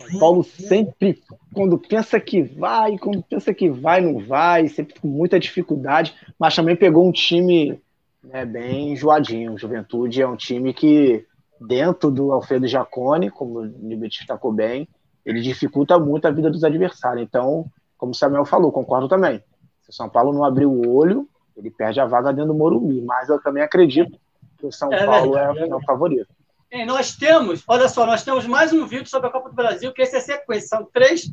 [0.00, 5.08] São Paulo sempre, quando pensa que vai, quando pensa que vai, não vai, sempre com
[5.08, 7.80] muita dificuldade, mas também pegou um time
[8.22, 9.58] né, bem enjoadinho.
[9.58, 11.24] Juventude é um time que,
[11.60, 14.88] dentro do Alfredo Jacone, como o Liberty destacou bem,
[15.24, 17.22] ele dificulta muito a vida dos adversários.
[17.22, 19.42] Então, como o Samuel falou, concordo também.
[19.82, 23.00] Se o São Paulo não abrir o olho, ele perde a vaga dentro do Morumbi.
[23.02, 24.18] Mas eu também acredito
[24.58, 26.28] que o São é Paulo é, é o favorito.
[26.70, 29.90] Bem, nós temos, olha só, nós temos mais um vídeo sobre a Copa do Brasil,
[29.90, 30.68] que esse é sequência.
[30.68, 31.32] São três,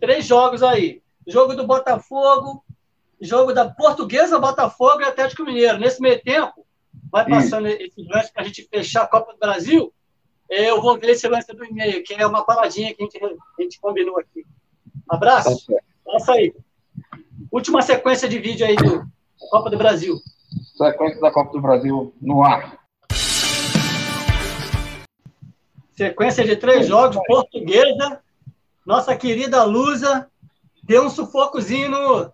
[0.00, 1.00] três jogos aí.
[1.24, 2.64] Jogo do Botafogo,
[3.20, 5.78] jogo da Portuguesa, Botafogo e Atlético Mineiro.
[5.78, 6.66] Nesse meio tempo,
[7.08, 7.82] vai passando Isso.
[7.82, 9.92] esse lance para a gente fechar a Copa do Brasil.
[10.50, 13.62] Eu vou ver esse lance do e-mail, que é uma paradinha que a gente, a
[13.62, 14.44] gente combinou aqui.
[15.08, 15.72] Abraço.
[16.04, 16.52] Passa aí.
[17.48, 19.06] Última sequência de vídeo aí do
[19.50, 20.16] Copa do Brasil.
[20.76, 22.83] Sequência da Copa do Brasil no ar.
[25.96, 28.20] Sequência de três jogos, portuguesa.
[28.84, 30.28] Nossa querida Lusa
[30.82, 32.32] deu um sufocozinho no,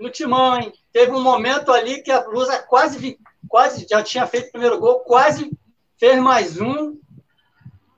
[0.00, 0.72] no timão, hein?
[0.92, 5.00] Teve um momento ali que a Lusa quase, quase já tinha feito o primeiro gol,
[5.00, 5.50] quase
[5.98, 6.98] fez mais um,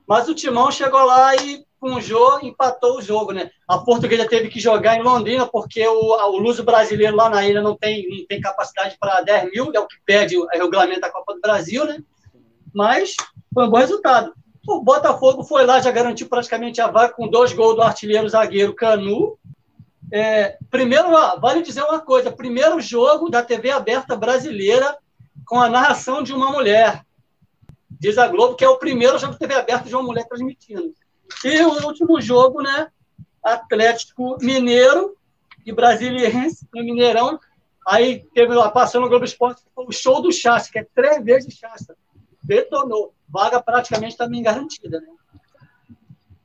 [0.07, 1.65] mas o timão chegou lá e
[2.01, 3.51] jogo empatou o jogo, né?
[3.67, 7.61] A portuguesa teve que jogar em Londrina porque o, o Luso brasileiro lá na ilha
[7.61, 11.11] não tem, não tem capacidade para 10 mil, é o que pede o regulamento da
[11.11, 11.99] Copa do Brasil, né?
[12.73, 13.15] Mas
[13.53, 14.33] foi um bom resultado.
[14.67, 18.73] O Botafogo foi lá, já garantiu praticamente a vaga com dois gols do artilheiro zagueiro
[18.73, 19.37] Canu.
[20.11, 24.97] É, primeiro, vale dizer uma coisa: primeiro jogo da TV aberta brasileira
[25.45, 27.05] com a narração de uma mulher.
[27.89, 30.93] Diz a Globo que é o primeiro jogo de TV aberta de uma mulher transmitindo.
[31.43, 32.87] E o último jogo, né?
[33.43, 35.15] Atlético Mineiro
[35.65, 37.39] e Brasiliense no Mineirão.
[37.87, 41.53] Aí teve lá, passando no Globo Esporte, o show do Chasta, que é três vezes
[41.53, 41.95] Chasta.
[42.45, 43.13] Detonou.
[43.27, 45.07] Vaga praticamente também garantida, né?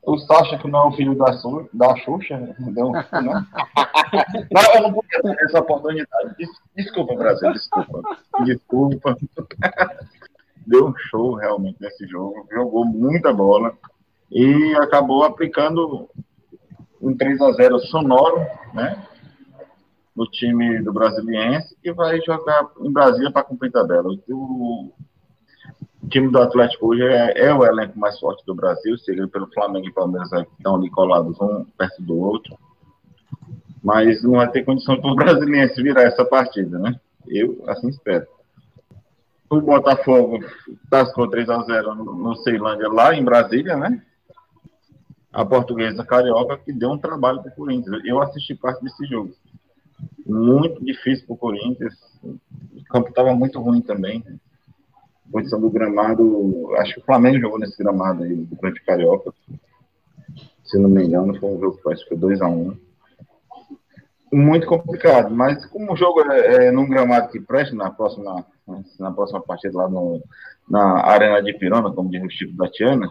[0.02, 3.06] O Sacha, que não é o filho da, Su, da Xuxa, deu, né?
[4.50, 6.34] não, eu não podia ter essa oportunidade.
[6.74, 8.02] Desculpa, Brasil, desculpa.
[8.44, 9.16] Desculpa.
[10.66, 12.46] Deu um show realmente nesse jogo.
[12.50, 13.74] Jogou muita bola
[14.30, 16.08] e acabou aplicando
[17.00, 19.06] um 3 a 0 sonoro, né?
[20.14, 24.08] No time do Brasiliense, que vai jogar em Brasília para cumprir tabela.
[24.28, 24.92] O
[26.10, 29.88] time do Atlético hoje é, é, o elenco mais forte do Brasil, seguido pelo Flamengo
[29.88, 32.58] e Palmeiras, que estão ali colados um perto do outro.
[33.82, 37.00] Mas não vai ter condição para o Brasiliense virar essa partida, né?
[37.26, 38.26] Eu assim espero.
[39.48, 40.38] O Botafogo
[40.90, 44.02] tascou 3 a 0 no, no Ceilândia, lá em Brasília, né?
[45.32, 48.02] a portuguesa carioca, que deu um trabalho para o Corinthians.
[48.04, 49.32] Eu assisti parte desse jogo.
[50.26, 51.94] Muito difícil para o Corinthians.
[52.22, 54.24] O campo estava muito ruim também.
[55.30, 56.70] A posição do gramado.
[56.76, 59.32] Acho que o Flamengo jogou nesse gramado aí, durante Carioca.
[60.64, 62.48] Se não me engano, foi um jogo que foi 2x1.
[62.48, 62.76] Um.
[64.32, 68.44] Muito complicado, mas como o jogo é, é num gramado que presta na próxima,
[68.98, 70.22] na próxima partida lá no,
[70.68, 73.10] na Arena de Pirona, como diz o Chico da Tiana,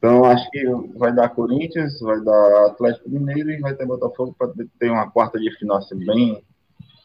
[0.00, 0.64] então, acho que
[0.96, 5.38] vai dar Corinthians, vai dar Atlético Mineiro e vai ter Botafogo para ter uma quarta
[5.38, 6.42] de final assim, bem,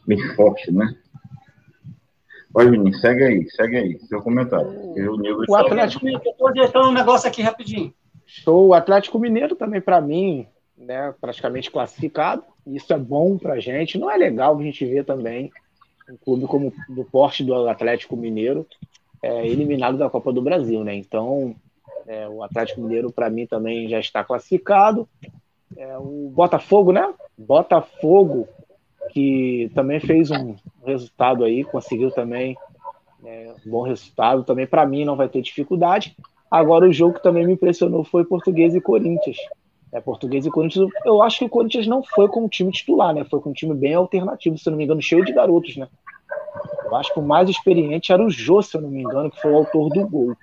[0.07, 0.95] bem forte, né?
[2.55, 4.69] Olha, menino, segue aí, segue aí, seu comentário.
[4.69, 7.93] O, o Atlético Mineiro, eu estou ajeitando um negócio aqui rapidinho.
[8.25, 12.43] Show, o Atlético Mineiro também, para mim, né, praticamente classificado.
[12.65, 13.97] Isso é bom para a gente.
[13.97, 15.51] Não é legal a gente ver também
[16.09, 18.65] um clube como do porte do Atlético Mineiro
[19.21, 20.95] é, eliminado da Copa do Brasil, né?
[20.95, 21.55] Então,
[22.07, 25.09] é, o Atlético Mineiro, para mim, também já está classificado.
[25.75, 27.11] É, o Botafogo, né?
[27.37, 28.47] Botafogo,
[29.15, 32.57] que também fez um resultado aí, conseguiu também
[33.23, 34.43] é, um bom resultado.
[34.43, 36.17] Também, para mim, não vai ter dificuldade.
[36.51, 39.37] Agora, o jogo que também me impressionou foi Português e Corinthians.
[39.93, 43.13] É, Português e Corinthians, eu acho que o Corinthians não foi com o time titular,
[43.13, 43.23] né?
[43.23, 45.87] Foi com um time bem alternativo, se não me engano, cheio de garotos, né?
[46.83, 49.41] Eu acho que o mais experiente era o Jô, se eu não me engano, que
[49.41, 50.35] foi o autor do gol.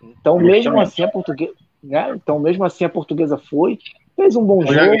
[0.00, 2.12] Então, mesmo assim, a portuguesa, né?
[2.14, 3.80] Então, mesmo assim, a portuguesa foi,
[4.14, 4.96] fez um bom jogo.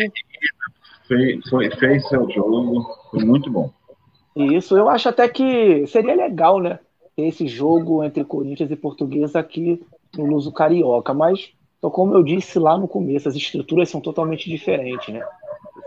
[1.06, 3.70] Fez, foi, fez seu jogo, foi muito bom.
[4.34, 6.78] Isso, eu acho até que seria legal, né?
[7.14, 9.82] Ter esse jogo entre Corinthians e Portuguesa aqui
[10.16, 14.48] no Luso Carioca, mas, então, como eu disse lá no começo, as estruturas são totalmente
[14.48, 15.22] diferentes, né?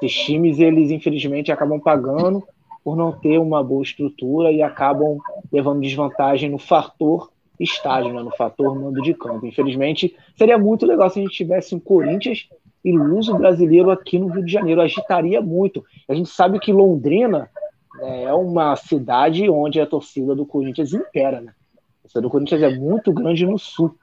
[0.02, 2.44] Esses times, eles infelizmente acabam pagando
[2.84, 5.18] por não ter uma boa estrutura e acabam
[5.52, 9.46] levando desvantagem no fator estágio, né, no fator mando de campo.
[9.48, 12.48] Infelizmente, seria muito legal se a gente tivesse um Corinthians
[12.86, 14.80] e Luso brasileiro aqui no Rio de Janeiro.
[14.80, 15.84] Agitaria muito.
[16.08, 17.50] A gente sabe que Londrina
[17.96, 21.42] né, é uma cidade onde a torcida do Corinthians impera.
[21.42, 21.52] Né?
[21.52, 23.96] A torcida do Corinthians é muito grande no sul.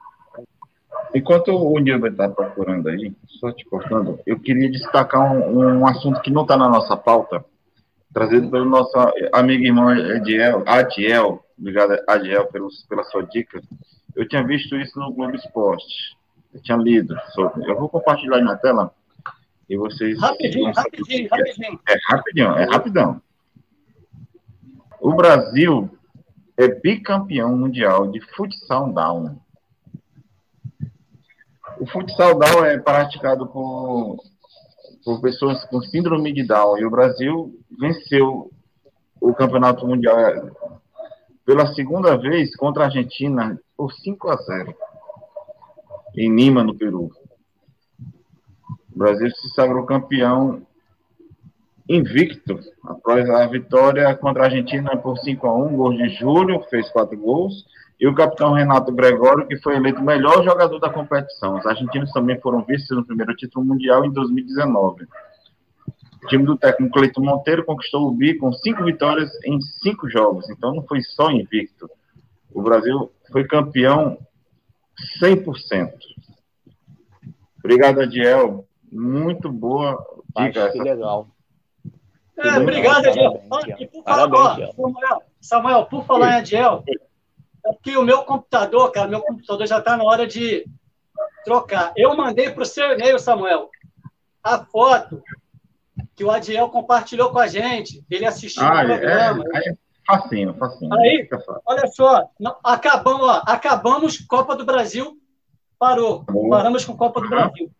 [1.15, 6.21] Enquanto o Nilber está procurando aí, só te cortando, eu queria destacar um, um assunto
[6.21, 7.45] que não está na nossa pauta,
[8.11, 8.91] trazido pelo nosso
[9.31, 12.47] amigo irmão Adiel, Adiel Obrigado, Adiel,
[12.89, 13.61] pela sua dica.
[14.15, 15.85] Eu tinha visto isso no Globo Esporte.
[16.53, 17.69] Eu tinha lido sobre.
[17.69, 18.93] Eu vou compartilhar aí na tela
[19.69, 20.19] e vocês.
[20.19, 21.37] Rapidinho, rapidinho, é.
[21.37, 21.79] rapidinho.
[21.87, 23.21] É rapidinho, é rapidão.
[25.01, 25.89] O Brasil
[26.55, 29.37] é bicampeão mundial de futsal down.
[31.79, 34.17] O futsal down é praticado por,
[35.03, 38.51] por pessoas com síndrome de Down e o Brasil venceu
[39.19, 40.15] o campeonato mundial
[41.45, 44.75] pela segunda vez contra a Argentina por 5 a 0
[46.15, 47.11] em Lima, no Peru.
[48.93, 50.61] O Brasil se sagrou campeão
[51.89, 56.89] invicto após a vitória contra a Argentina por 5 a 1 gols de Júlio, fez
[56.89, 57.65] quatro gols,
[57.99, 61.57] e o capitão Renato Gregório, que foi eleito o melhor jogador da competição.
[61.57, 65.05] Os argentinos também foram vistos no primeiro título mundial em 2019.
[66.23, 70.49] O time do técnico Cleiton Monteiro conquistou o bi com cinco vitórias em cinco jogos.
[70.49, 71.89] Então não foi só invicto.
[72.53, 74.17] O Brasil foi campeão
[75.21, 75.91] 100%.
[77.59, 78.67] Obrigado, Adiel.
[78.91, 80.03] Muito boa
[80.35, 80.71] dica.
[80.71, 81.27] Que legal.
[82.37, 83.43] É, obrigado, Adiel.
[84.03, 86.83] Parabéns, Samuel, Samuel, por falar em Adiel,
[87.65, 90.65] É porque o meu computador, cara, meu computador já está na hora de
[91.45, 91.93] trocar.
[91.95, 93.69] Eu mandei para o seu e-mail, Samuel,
[94.43, 95.23] a foto
[96.15, 99.43] que o Adiel compartilhou com a gente, ele assistiu ah, o é, programa.
[99.53, 99.73] É, é,
[100.05, 100.93] facinho, facinho.
[100.93, 101.27] Aí,
[101.65, 102.29] olha só,
[102.63, 105.17] acabamos, ó, acabamos Copa do Brasil,
[105.79, 107.71] parou, paramos com Copa do Brasil.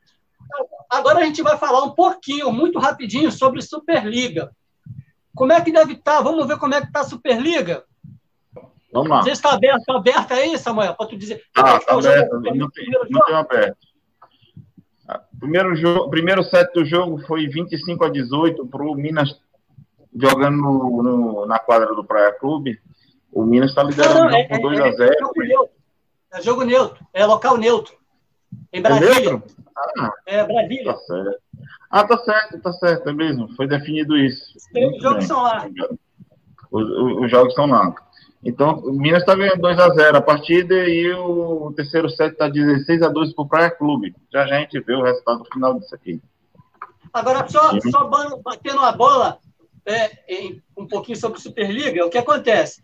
[0.89, 4.51] Agora a gente vai falar um pouquinho, muito rapidinho, sobre Superliga.
[5.35, 6.17] Como é que deve estar?
[6.17, 6.21] Tá?
[6.21, 7.83] Vamos ver como é que está a Superliga?
[8.91, 9.23] Vamos lá.
[9.23, 11.43] Você está aberto, está aberto aí, Samuel, para tu dizer.
[11.57, 13.77] Ah, está aberto, não tem, não tem aberto.
[15.39, 19.37] Primeiro, jogo, primeiro set do jogo foi 25 a 18 para o Minas
[20.15, 22.79] jogando no, no, na quadra do Praia Clube.
[23.31, 25.73] O Minas está liderando não, é, por 2 é, a 0 é, jogo neutro.
[26.31, 27.95] É jogo neutro, é local neutro.
[28.71, 29.31] Em é Brasília.
[29.35, 30.93] É, ah, é Brasília.
[30.93, 31.43] Tá certo.
[31.89, 33.55] Ah, tá certo, tá certo, é mesmo.
[33.55, 34.57] Foi definido isso.
[34.57, 35.67] Os jogos são lá.
[36.71, 37.93] Os, os, os jogos são lá.
[38.45, 42.49] Então, o Minas está ganhando 2 a 0 a partida e o terceiro set está
[42.49, 44.13] 16 a 2 para o Praia Clube.
[44.31, 46.21] Já a gente vê o resultado final disso aqui.
[47.13, 48.09] Agora, só, só
[48.43, 49.39] batendo a bola
[49.85, 52.83] é, em, um pouquinho sobre Superliga, o que acontece?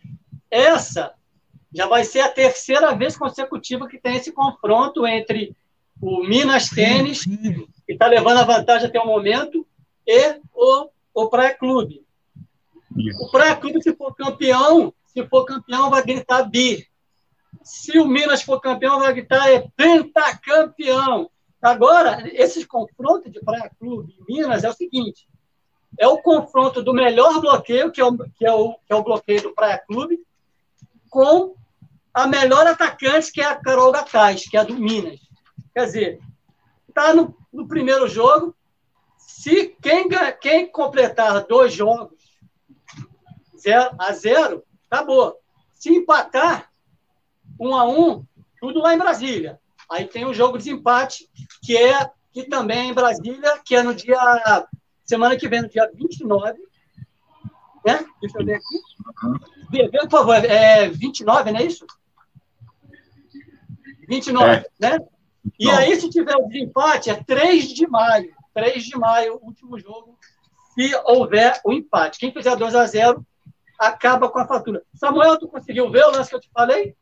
[0.50, 1.14] Essa
[1.74, 5.56] já vai ser a terceira vez consecutiva que tem esse confronto entre
[6.02, 9.68] o Minas Tênis, que está levando a vantagem até o momento,
[10.06, 12.04] e o, o Praia Clube.
[13.22, 16.88] O Praia Clube, se for campeão, se for campeão, vai gritar bi.
[17.64, 21.30] Se o Minas for campeão, vai gritar é pentacampeão.
[21.62, 25.28] Agora, esses confrontos de Praia Clube e Minas é o seguinte:
[25.98, 29.04] é o confronto do melhor bloqueio, que é o, que é o, que é o
[29.04, 30.20] bloqueio do Praia Clube,
[31.10, 31.56] com
[32.14, 35.20] a melhor atacante, que é a Carol Gataz, que é a do Minas.
[35.74, 36.20] Quer dizer,
[36.88, 38.56] está no, no primeiro jogo.
[39.18, 40.08] Se quem,
[40.42, 42.20] quem completar dois jogos
[43.60, 45.38] zero a zero, acabou.
[45.74, 46.70] Se empatar,
[47.60, 48.26] um a um,
[48.60, 49.60] tudo lá em Brasília.
[49.90, 51.30] Aí tem o um jogo de empate,
[51.64, 54.18] que é que também é em Brasília, que é no dia.
[55.10, 56.52] Semana que vem, no dia 29.
[57.84, 58.06] Né?
[58.22, 58.80] Deixa eu ver aqui.
[59.72, 61.84] Vê, vê, por favor, é 29, não é isso?
[64.08, 64.66] 29, é.
[64.80, 65.00] né?
[65.60, 65.72] E Bom.
[65.72, 68.32] aí, se tiver o desempate, é 3 de maio.
[68.54, 70.16] 3 de maio, último jogo,
[70.76, 72.20] se houver o empate.
[72.20, 73.26] Quem fizer 2 a 0
[73.80, 74.84] acaba com a fatura.
[74.94, 76.96] Samuel, tu conseguiu ver o lance que eu te falei?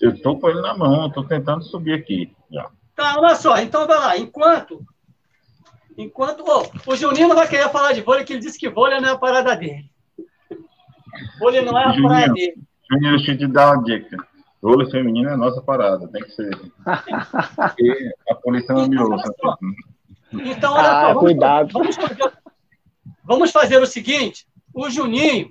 [0.00, 2.32] Eu estou com ele na mão, estou tentando subir aqui.
[2.52, 2.70] Já.
[2.94, 3.58] Tá, olha só.
[3.58, 4.16] Então, vai lá.
[4.16, 4.86] Enquanto.
[5.96, 6.44] Enquanto.
[6.46, 9.08] Oh, o Juninho não vai querer falar de vôlei, que ele disse que vôlei não
[9.08, 9.90] é a parada dele.
[11.38, 12.62] Vôlei não é a parada dele.
[12.90, 14.16] Juninho, deixa eu te dar uma dica.
[14.60, 16.56] Vôlei feminino é a nossa parada, tem que ser.
[16.56, 19.34] Porque a polícia não me ouça.
[20.32, 21.72] Então, olha ah, só, vamos, cuidado.
[21.72, 22.32] Vamos fazer,
[23.24, 25.50] vamos fazer o seguinte: o Juninho,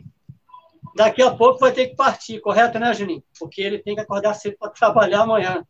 [0.96, 3.24] daqui a pouco, vai ter que partir, correto, né, Juninho?
[3.40, 5.64] Porque ele tem que acordar cedo para trabalhar amanhã.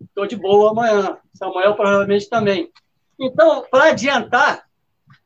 [0.00, 1.16] Estou de boa amanhã.
[1.32, 2.70] Samuel provavelmente também.
[3.18, 4.64] Então, para adiantar,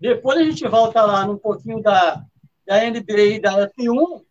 [0.01, 2.23] depois a gente volta lá num pouquinho da,
[2.67, 4.23] da NBA e da F1.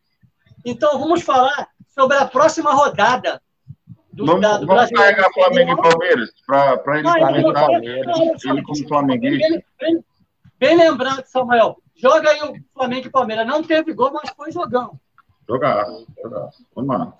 [0.65, 3.41] Então, vamos falar sobre a próxima rodada
[4.11, 9.47] do, vamos, da, do vamos pegar Flamengo e Palmeiras para ele comentar ele como flamenguista.
[9.49, 10.05] Bem, bem,
[10.59, 11.77] bem lembrado, Samuel.
[11.95, 13.47] Joga aí o Flamengo e Palmeiras.
[13.47, 14.99] Não teve gol, mas foi jogão.
[15.47, 15.85] Jogar,
[16.21, 16.49] jogar.
[16.75, 17.13] Vamos lá.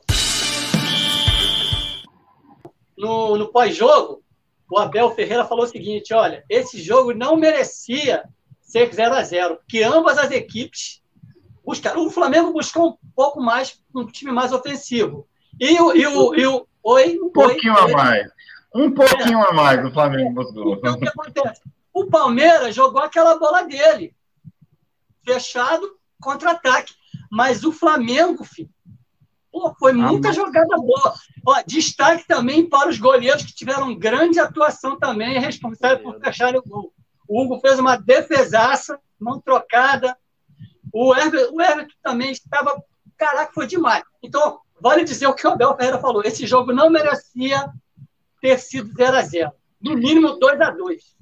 [2.97, 4.23] No, no pós-jogo,
[4.72, 8.24] o Abel Ferreira falou o seguinte: olha, esse jogo não merecia
[8.62, 11.04] ser 0 a 0 porque ambas as equipes
[11.64, 12.08] buscaram.
[12.08, 15.28] O Flamengo buscou um pouco mais, um time mais ofensivo.
[15.60, 15.94] E o.
[15.94, 18.32] E o, e o oi, um pouquinho oi, a mais.
[18.74, 20.76] Um pouquinho é, a mais o Flamengo buscou.
[20.76, 21.62] Então, o que acontece?
[21.94, 24.16] O Palmeiras jogou aquela bola dele
[25.26, 25.86] fechado,
[26.22, 26.94] contra-ataque.
[27.30, 28.70] Mas o Flamengo, filho,
[29.52, 31.14] pô, foi ah, muita ah, jogada boa.
[31.46, 36.63] Ó, destaque também para os goleiros que tiveram grande atuação também, responsável por fechar o
[36.63, 36.94] gol.
[37.28, 40.17] O Hugo fez uma defesaça, mão trocada.
[40.94, 42.82] O Everton, o Everton também estava.
[43.17, 44.04] Caraca, foi demais.
[44.21, 47.69] Então, vale dizer o que o Abel Ferreira falou: esse jogo não merecia
[48.42, 51.21] ter sido 0 a 0 No mínimo 2 a 2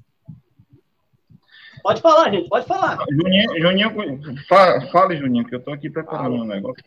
[1.82, 2.98] Pode falar, gente, pode falar.
[3.10, 4.46] Juninho, Juninho
[4.92, 6.84] fale, Juninho, que eu estou aqui preparando um negócio.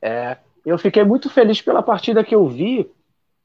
[0.00, 2.90] É, eu fiquei muito feliz pela partida que eu vi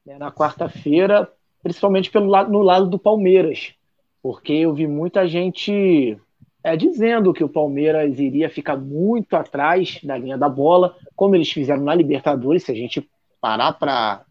[0.04, 1.30] né, na quarta-feira,
[1.62, 3.74] principalmente pelo lado, no lado do Palmeiras,
[4.20, 6.18] porque eu vi muita gente
[6.64, 11.50] é, dizendo que o Palmeiras iria ficar muito atrás da linha da bola, como eles
[11.50, 13.08] fizeram na Libertadores, se a gente
[13.40, 14.24] parar para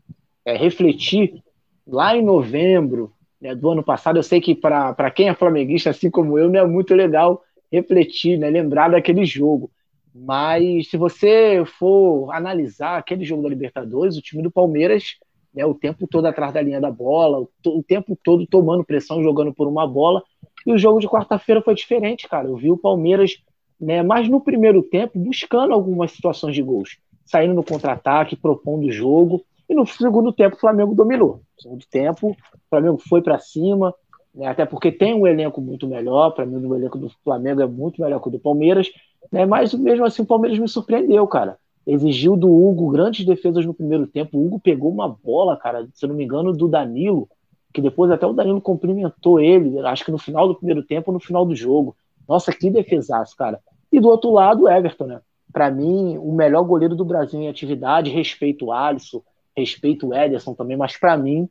[0.46, 1.42] é, refletir
[1.88, 4.18] lá em novembro, né, do ano passado.
[4.18, 8.38] Eu sei que para quem é flamenguista, assim como eu, não é muito legal refletir,
[8.38, 9.72] né, lembrar daquele jogo.
[10.14, 15.16] Mas se você for analisar aquele jogo da Libertadores, o time do Palmeiras,
[15.54, 19.24] né, o tempo todo atrás da linha da bola, o, o tempo todo tomando pressão,
[19.24, 20.24] jogando por uma bola.
[20.66, 22.48] E o jogo de quarta-feira foi diferente, cara.
[22.48, 23.38] Eu vi o Palmeiras,
[23.80, 28.92] né, mais no primeiro tempo, buscando algumas situações de gols, saindo no contra-ataque, propondo o
[28.92, 29.44] jogo.
[29.68, 31.42] E no segundo tempo, o Flamengo dominou.
[31.56, 33.94] No segundo tempo, o Flamengo foi para cima,
[34.36, 36.32] né, até porque tem um elenco muito melhor.
[36.32, 38.90] Para mim, o elenco do Flamengo é muito melhor que o do Palmeiras.
[39.32, 41.58] Né, mas mesmo assim, o Palmeiras me surpreendeu, cara.
[41.86, 44.38] Exigiu do Hugo grandes defesas no primeiro tempo.
[44.38, 47.28] O Hugo pegou uma bola, cara, se não me engano, do Danilo,
[47.74, 51.14] que depois até o Danilo cumprimentou ele, acho que no final do primeiro tempo ou
[51.14, 51.96] no final do jogo.
[52.28, 53.60] Nossa, que defesaço, cara.
[53.92, 55.22] E do outro lado, o Everton, né?
[55.52, 59.22] Para mim, o melhor goleiro do Brasil em atividade, respeito o Alisson,
[59.56, 61.50] respeito o Ederson também, mas para mim,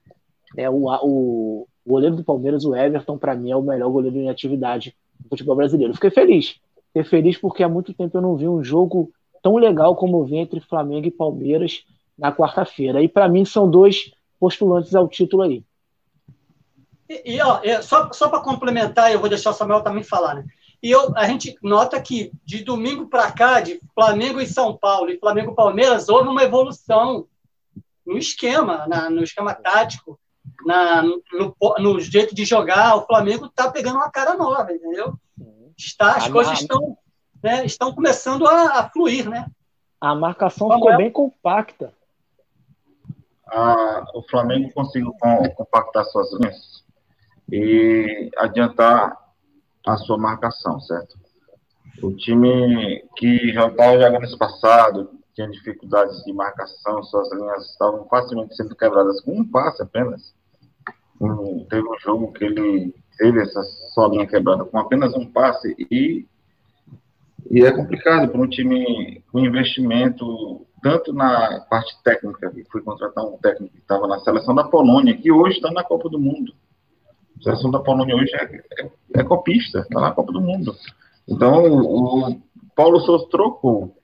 [0.57, 4.31] é o, o, goleiro do Palmeiras, o Everton, para mim é o melhor goleiro em
[4.31, 5.95] atividade do futebol brasileiro.
[5.95, 6.59] Fiquei feliz.
[6.93, 9.13] Fiquei feliz porque há muito tempo eu não vi um jogo
[9.43, 11.85] tão legal como eu vi entre Flamengo e Palmeiras
[12.19, 13.03] na quarta-feira.
[13.03, 15.65] E para mim são dois postulantes ao título aí.
[17.09, 20.45] E, e ó, só, só para complementar, eu vou deixar o Samuel também falar, né?
[20.83, 25.11] E eu, a gente nota que de domingo para cá, de Flamengo e São Paulo
[25.11, 27.27] e Flamengo Palmeiras, houve uma evolução
[28.07, 30.19] no esquema, na, no esquema tático,
[30.65, 32.97] na, no, no, jeito de jogar.
[32.97, 35.15] O Flamengo está pegando uma cara nova, entendeu?
[35.85, 36.99] Está, as a coisas estão,
[37.43, 39.47] né, estão começando a, a, fluir, né?
[40.01, 40.97] A marcação ficou é?
[40.97, 41.93] bem compacta.
[43.47, 45.13] Ah, o Flamengo conseguiu
[45.57, 46.85] compactar suas linhas
[47.51, 49.17] e adiantar
[49.87, 51.19] a sua marcação, certo?
[52.03, 58.07] O time que já estava jogando esse passado, tinha dificuldades de marcação, suas linhas estavam
[58.09, 60.35] facilmente sendo quebradas com um passe apenas.
[61.21, 63.63] Um, teve um jogo que ele teve essa
[63.93, 66.27] sua linha quebrada com apenas um passe e,
[67.51, 73.23] e é complicado para um time com investimento tanto na parte técnica, que foi contratar
[73.23, 76.55] um técnico que estava na seleção da Polônia, que hoje está na Copa do Mundo.
[77.39, 80.75] A seleção da Polônia hoje é, é, é copista, está na Copa do Mundo.
[81.29, 82.41] Então, o, o
[82.75, 83.95] Paulo Souza trocou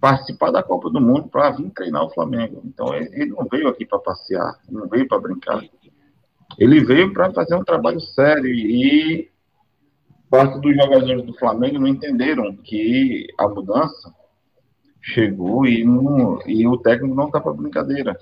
[0.00, 2.62] participar da Copa do Mundo para vir treinar o Flamengo.
[2.64, 5.60] Então ele, ele não veio aqui para passear, não veio para brincar.
[6.58, 9.30] Ele veio para fazer um trabalho sério e
[10.30, 14.14] parte dos jogadores do Flamengo não entenderam que a mudança
[15.02, 18.16] chegou e, não, e o técnico não está para brincadeira.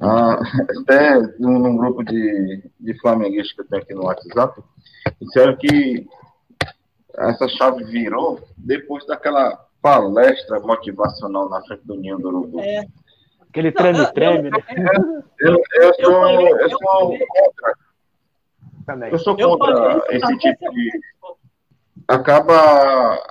[0.00, 0.38] Ah,
[0.80, 4.62] até num, num, grupo de, de flamenguistas que eu tenho aqui no WhatsApp,
[5.20, 6.06] disseram que
[7.16, 12.60] essa chave virou depois daquela palestra motivacional na frente do Ninho do Urubu.
[12.60, 12.86] É.
[13.48, 14.58] Aquele treme-treme, né?
[15.40, 17.74] Eu, eu, sou, eu sou contra.
[18.86, 19.12] Também.
[19.12, 20.90] Eu sou contra esse tipo de.
[22.06, 23.22] Acaba,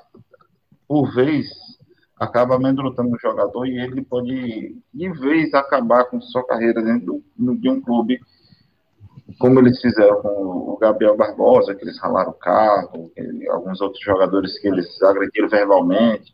[0.87, 1.47] por vez,
[2.19, 7.69] acaba amedrontando o jogador e ele pode, de vez, acabar com sua carreira dentro de
[7.69, 8.19] um clube
[9.39, 13.11] como eles fizeram com o Gabriel Barbosa, que eles ralaram o carro,
[13.49, 16.33] alguns outros jogadores que eles agrediram verbalmente.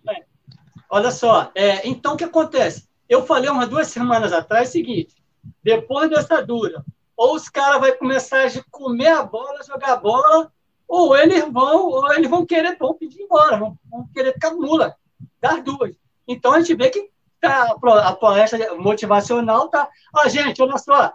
[0.89, 2.87] Olha só, é, então o que acontece?
[3.13, 5.15] Eu falei umas duas semanas atrás o seguinte:
[5.63, 6.83] depois dessa dura,
[7.15, 10.51] ou os caras vão começar a comer a bola, jogar a bola,
[10.87, 14.95] ou eles vão, ou eles vão querer vão pedir embora, vão, vão querer ficar mula,
[15.39, 15.95] das duas.
[16.27, 19.87] Então a gente vê que tá, a palestra motivacional tá.
[20.15, 21.13] Ó, gente, olha só,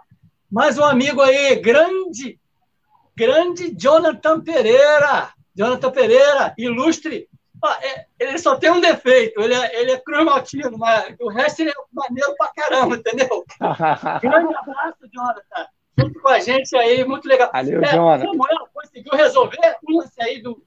[0.49, 2.39] mais um amigo aí, grande,
[3.13, 5.33] grande Jonathan Pereira.
[5.53, 7.27] Jonathan Pereira, ilustre.
[7.81, 11.71] É, ele só tem um defeito, ele é, ele é cromatino, mas o resto ele
[11.71, 13.45] é maneiro pra caramba, entendeu?
[14.21, 15.67] grande abraço, Jonathan.
[15.97, 17.49] Junto com a gente aí, muito legal.
[17.51, 18.25] Valeu, é, Jonathan.
[18.25, 20.63] Samuel conseguiu resolver o lance aí do.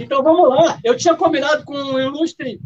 [0.00, 0.78] Então vamos lá.
[0.82, 2.60] Eu tinha combinado com um ilustre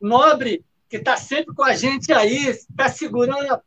[0.00, 3.62] nobre que está sempre com a gente aí, está segurando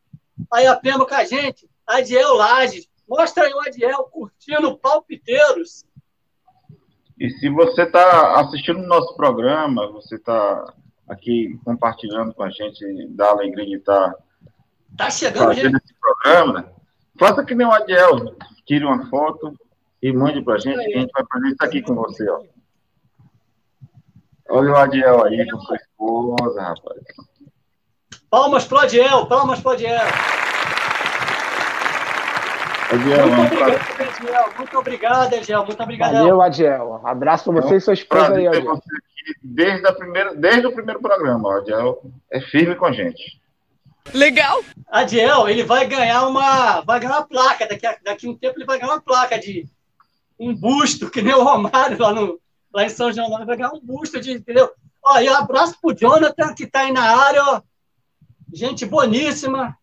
[0.52, 2.88] aí a Pemba com a gente, Adiel Lages.
[3.08, 5.86] Mostra aí o Adiel curtindo palpiteiros.
[7.20, 10.74] E se você está assistindo o nosso programa, você está
[11.08, 14.18] aqui compartilhando com a gente da alegria de estar tá
[14.98, 16.72] tá chegando, fazendo esse programa,
[17.18, 18.36] faça que nem o Adiel,
[18.66, 19.54] tire uma foto
[20.02, 22.30] e mande para a gente, que a gente vai fazer isso aqui com você.
[22.30, 22.44] Ó.
[24.50, 27.02] Olha o Adiel aí com sua esposa, rapaz.
[28.30, 30.45] Palmas para o Adiel, palmas para o Adiel.
[32.92, 34.54] Adiel, muito obrigado, Adiel.
[34.58, 35.66] Muito obrigado, Adiel.
[35.66, 36.14] Muito obrigado.
[36.14, 37.02] Valeu, Adiel.
[37.04, 38.82] Abraço para você e sua esposa aí, Adiel.
[39.42, 43.42] Desde, a primeira, desde o primeiro programa, o Adiel é firme com a gente.
[44.14, 44.64] Legal.
[44.88, 47.68] Adiel, ele vai ganhar uma, vai ganhar uma placa.
[47.68, 49.68] Daqui a, daqui a um tempo ele vai ganhar uma placa de
[50.40, 52.40] um busto, que nem o Romário lá no,
[52.74, 54.70] lá em São João, vai ganhar um busto de, entendeu?
[55.04, 57.62] Ó, e um abraço pro Jonathan, que tá aí na área, ó.
[58.54, 59.76] Gente boníssima.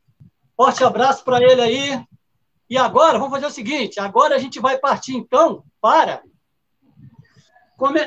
[0.57, 2.05] Forte abraço para ele aí.
[2.73, 6.23] E agora, vamos fazer o seguinte: agora a gente vai partir, então, para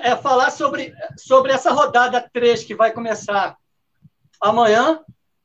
[0.01, 3.55] é, falar sobre, sobre essa rodada 3 que vai começar
[4.41, 5.01] amanhã.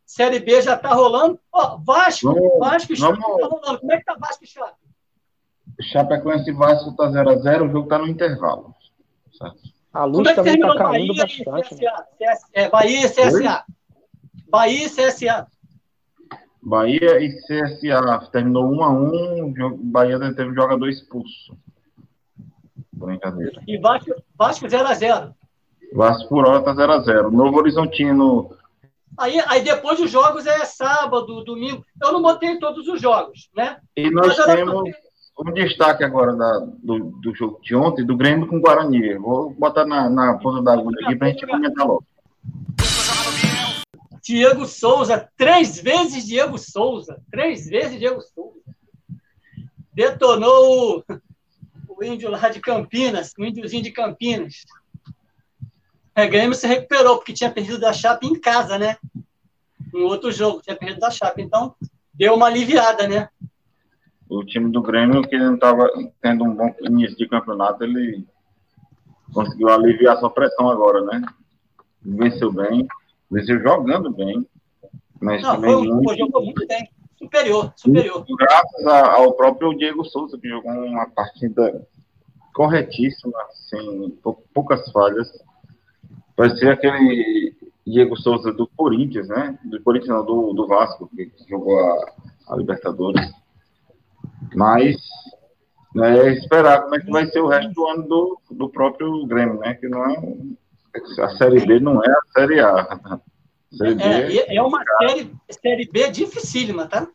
[0.07, 1.39] Série B já está rolando.
[1.53, 3.81] Ó, Vasco, vamos, Vasco e Chape está rolando.
[3.81, 4.79] Como é que está Vasco e Chape?
[5.93, 8.75] Chapecoense e Vasco está 0x0, o jogo está no intervalo.
[9.37, 9.61] Certo?
[9.93, 11.75] A luz é também está caindo Bahia bastante.
[11.75, 11.85] E CSA?
[12.19, 12.37] Né?
[12.55, 13.65] É, Bahia e CSA.
[13.67, 13.75] Oi?
[14.49, 15.47] Bahia e CSA.
[16.63, 18.29] Bahia e CSA.
[18.31, 21.57] Terminou 1 a 1 Bahia teve um jogador expulso.
[22.93, 23.63] Brincadeira.
[23.67, 25.33] E Vasco, Vasco 0x0.
[25.95, 27.31] Vasco por hora tá 0x0.
[27.31, 28.51] Novo Horizontino.
[29.19, 31.85] Aí, aí depois os jogos é sábado, domingo.
[32.03, 33.79] Eu não botei todos os jogos, né?
[33.97, 34.91] E nós temos
[35.39, 39.15] um destaque agora da, do, do jogo de ontem, do Grêmio com o Guarani.
[39.17, 42.05] Vou botar na, na ponta da agulha aqui para a gente comentar logo.
[44.23, 48.61] Diego Souza, três vezes Diego Souza, três vezes Diego Souza.
[49.93, 51.05] Detonou o,
[51.89, 54.65] o índio lá de Campinas, o índiozinho de Campinas.
[56.15, 58.97] É, Grêmio se recuperou, porque tinha perdido da Chape em casa, né?
[59.95, 61.41] Em outro jogo, tinha perdido da Chape.
[61.43, 61.75] Então,
[62.13, 63.29] deu uma aliviada, né?
[64.29, 65.89] O time do Grêmio, que não estava
[66.21, 68.27] tendo um bom início de campeonato, ele
[69.33, 71.23] conseguiu aliviar sua pressão agora, né?
[72.03, 72.87] Venceu bem,
[73.31, 74.47] venceu jogando bem,
[75.21, 76.17] mas não, também foi, muito...
[76.17, 78.25] jogou muito bem superior, superior.
[78.39, 81.87] Graças ao próprio Diego Souza, que jogou uma partida
[82.55, 84.19] corretíssima, sem
[84.53, 85.31] poucas falhas.
[86.37, 87.55] Vai ser aquele
[87.87, 89.59] Diego Souza do Corinthians, né?
[89.65, 92.13] Do Corinthians, não, do, do Vasco, que jogou a,
[92.49, 93.31] a Libertadores.
[94.55, 94.97] Mas
[95.95, 99.59] né, esperar como é que vai ser o resto do ano do, do próprio Grêmio,
[99.59, 99.75] né?
[99.75, 100.17] Que não é.
[101.19, 103.21] A Série B não é a Série A.
[103.73, 107.09] Série é, é, é uma série, série B dificílima, tá?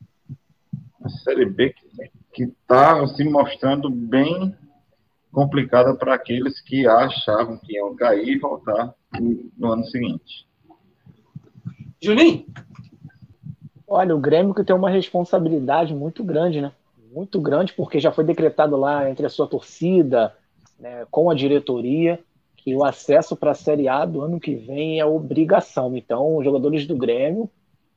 [1.04, 1.74] A Série B
[2.34, 4.56] que está se mostrando bem
[5.32, 8.94] complicada para aqueles que achavam que iam cair e voltar
[9.58, 10.48] no ano seguinte.
[12.02, 12.46] Juninho?
[13.88, 16.72] Olha, o Grêmio que tem uma responsabilidade muito grande, né?
[17.14, 20.36] Muito grande, porque já foi decretado lá entre a sua torcida,
[20.80, 22.20] né, com a diretoria,
[22.66, 25.96] que o acesso para a Série A do ano que vem é obrigação.
[25.96, 27.48] Então, os jogadores do Grêmio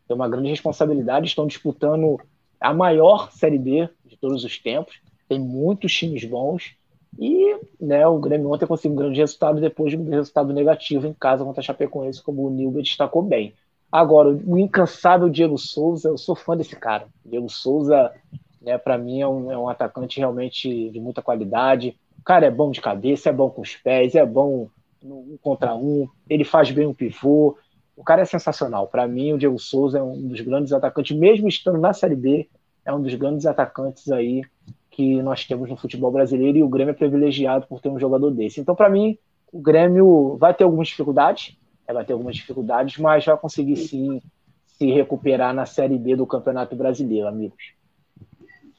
[0.06, 2.20] têm uma grande responsabilidade, estão disputando
[2.60, 6.74] a maior Série B de todos os tempos, tem muitos times bons,
[7.18, 11.14] e né, o Grêmio ontem conseguiu um grande resultado depois de um resultado negativo em
[11.14, 13.54] casa contra a Chapecoense, como o Nilber destacou bem.
[13.90, 17.08] Agora, o incansável Diego Souza, eu sou fã desse cara.
[17.24, 18.12] Diego Souza,
[18.60, 21.96] né, para mim, é um, é um atacante realmente de muita qualidade
[22.28, 24.68] cara é bom de cabeça, é bom com os pés, é bom
[25.02, 27.56] no um contra um, ele faz bem o pivô.
[27.96, 28.86] O cara é sensacional.
[28.86, 32.46] Para mim, o Diego Souza é um dos grandes atacantes, mesmo estando na Série B,
[32.84, 34.42] é um dos grandes atacantes aí
[34.90, 38.30] que nós temos no futebol brasileiro e o Grêmio é privilegiado por ter um jogador
[38.30, 38.60] desse.
[38.60, 39.16] Então, para mim,
[39.50, 41.56] o Grêmio vai ter algumas dificuldades,
[41.86, 44.20] é, vai ter algumas dificuldades, mas vai conseguir sim
[44.66, 47.72] se recuperar na Série B do Campeonato Brasileiro, amigos.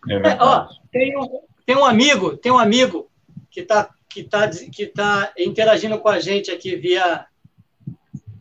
[0.08, 3.09] É, ó, tem um, tem um amigo, tem um amigo
[3.50, 7.26] que está que tá, que tá interagindo com a gente aqui via,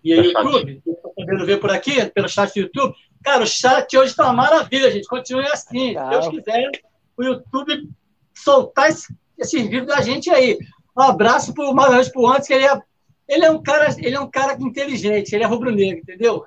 [0.02, 0.82] via YouTube.
[0.86, 2.94] Estou podendo ver por aqui, pelo chat do YouTube.
[3.22, 5.06] Cara, o chat hoje está uma maravilha, gente.
[5.06, 5.94] Continue assim.
[5.94, 6.70] Se Deus quiser,
[7.16, 7.90] o YouTube
[8.34, 10.58] soltar esse, esses vídeos da gente aí.
[10.96, 12.82] Um abraço para o Maranhão Puantes, que ele é,
[13.28, 16.42] ele é um cara, ele é um cara inteligente, ele é rubro-negro, entendeu?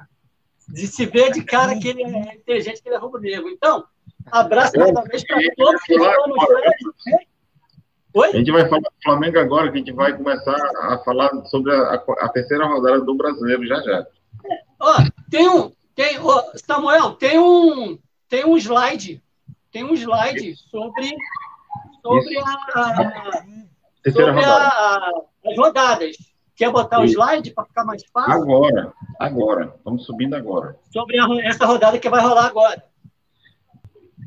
[0.68, 3.50] De se ver de cara que ele é inteligente, que ele é rubro-negro.
[3.50, 3.84] Então,
[4.32, 7.31] abraço mais uma vez para todos que estão no chat.
[8.14, 8.30] Oi?
[8.30, 11.74] A gente vai falar do Flamengo agora, que a gente vai começar a falar sobre
[11.74, 14.00] a, a terceira rodada do brasileiro já já.
[14.00, 14.96] É, ó,
[15.30, 15.72] tem um.
[15.96, 17.98] Tem, ó, Samuel, tem um,
[18.28, 19.22] tem um slide.
[19.72, 21.10] Tem um slide sobre,
[22.02, 22.44] sobre, a,
[24.12, 24.46] sobre rodada.
[24.46, 25.12] A,
[25.46, 26.18] as rodadas.
[26.56, 27.18] Quer botar Isso.
[27.18, 28.34] o slide para ficar mais fácil?
[28.34, 29.74] Agora, agora.
[29.78, 30.78] Estamos subindo agora.
[30.92, 32.84] Sobre a, essa rodada que vai rolar agora.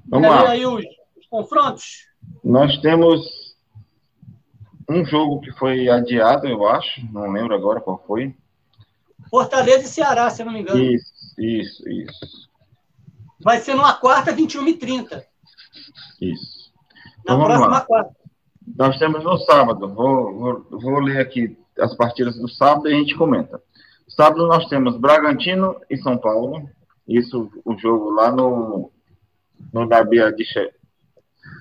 [0.08, 0.50] Vamos lá.
[0.50, 0.84] aí os,
[1.16, 2.08] os confrontos?
[2.42, 3.43] Nós temos
[4.88, 8.34] um jogo que foi adiado, eu acho, não lembro agora qual foi.
[9.30, 10.82] Fortaleza e Ceará, se eu não me engano.
[10.82, 12.48] Isso, isso, isso.
[13.40, 15.26] Vai ser numa quarta, 21 e 30.
[16.20, 16.72] Isso.
[17.26, 18.14] Na então, próxima quarta.
[18.76, 22.96] Nós temos no sábado, vou, vou, vou ler aqui as partidas do sábado e a
[22.96, 23.60] gente comenta.
[24.08, 26.68] Sábado nós temos Bragantino e São Paulo.
[27.06, 28.90] Isso, o jogo lá no,
[29.72, 30.44] no da Bia de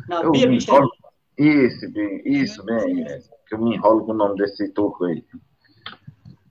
[0.08, 0.48] Na Bia
[1.38, 3.04] Isso, bem, isso, bem.
[3.04, 5.24] É, que eu me enrolo com o nome desse turco aí.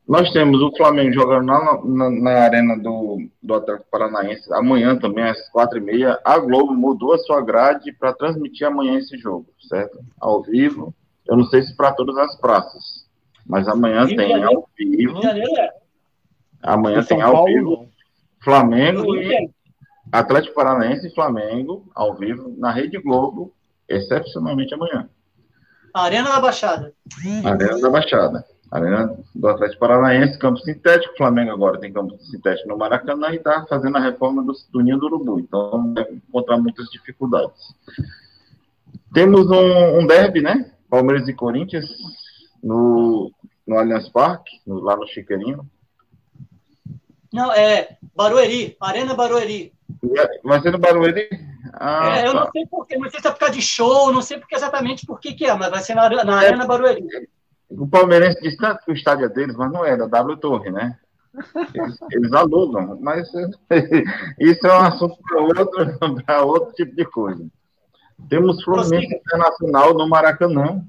[0.06, 5.24] Nós temos o Flamengo jogando na, na, na, arena do, do Atlético Paranaense amanhã também,
[5.24, 6.20] às quatro e meia.
[6.24, 9.98] A Globo mudou a sua grade para transmitir amanhã esse jogo, certo?
[10.20, 10.94] Ao vivo.
[11.26, 13.06] Eu não sei se para todas as praças,
[13.46, 15.20] mas amanhã Rio tem ao vivo.
[15.24, 15.70] É.
[16.62, 17.88] Amanhã tem ao Paulo, vivo
[18.42, 19.50] Flamengo e
[20.10, 23.52] Atlético Paranaense e Flamengo ao vivo na Rede Globo,
[23.94, 25.08] excepcionalmente amanhã.
[25.94, 26.92] Arena da Baixada.
[27.44, 28.44] Arena da Baixada.
[28.70, 31.12] Arena do Atlético Paranaense, campo sintético.
[31.12, 34.80] O Flamengo agora tem campo sintético no Maracanã e está fazendo a reforma do, do
[34.80, 35.38] Ninho do Urubu.
[35.38, 37.60] Então, deve encontrar muitas dificuldades.
[39.12, 40.72] Temos um, um derby, né?
[40.88, 41.84] Palmeiras e Corinthians
[42.62, 43.30] no,
[43.66, 45.68] no Allianz Parque, no, lá no Chiqueirinho.
[47.30, 49.72] Não, é Barueri, Arena Barueri.
[50.42, 51.28] Vai ser no Barueri?
[51.84, 52.44] Ah, é, eu tá.
[52.44, 55.04] não sei porquê, não sei se é por causa de show, não sei porque exatamente
[55.04, 57.04] por que, é, mas vai ser na, na é, Arena Barueri.
[57.68, 60.96] O Palmeirense tanto que o estádio é deles, mas não é, da W Torre, né?
[61.74, 63.28] Eles, eles alugam, mas
[64.38, 67.44] isso é um assunto para outro, outro tipo de coisa.
[68.28, 70.84] Temos Fluminense Internacional no Maracanã,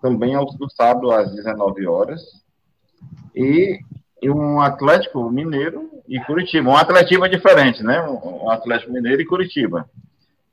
[0.00, 2.22] também no sábado às 19 horas.
[3.34, 3.80] E,
[4.22, 6.70] e um Atlético Mineiro e Curitiba.
[6.70, 8.00] Um Atlético diferente, né?
[8.02, 9.90] Um Atlético Mineiro e Curitiba.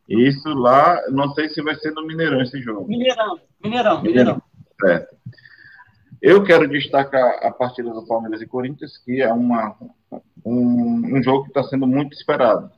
[0.09, 2.87] Isso lá, não sei se vai ser no Mineirão esse jogo.
[2.87, 4.41] Mineirão, Mineirão, Mineirão.
[4.81, 5.15] Certo.
[6.19, 9.77] Eu quero destacar a partida do Palmeiras e Corinthians, que é uma,
[10.43, 12.71] um, um jogo que está sendo muito esperado.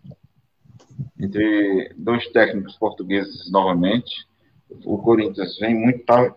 [1.18, 4.28] Entre dois técnicos portugueses novamente.
[4.86, 6.36] O Corinthians vem muito, tá,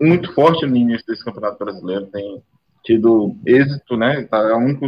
[0.00, 2.42] muito forte no início desse Campeonato Brasileiro, tem
[2.82, 4.24] tido êxito, né?
[4.24, 4.86] Tá, é único,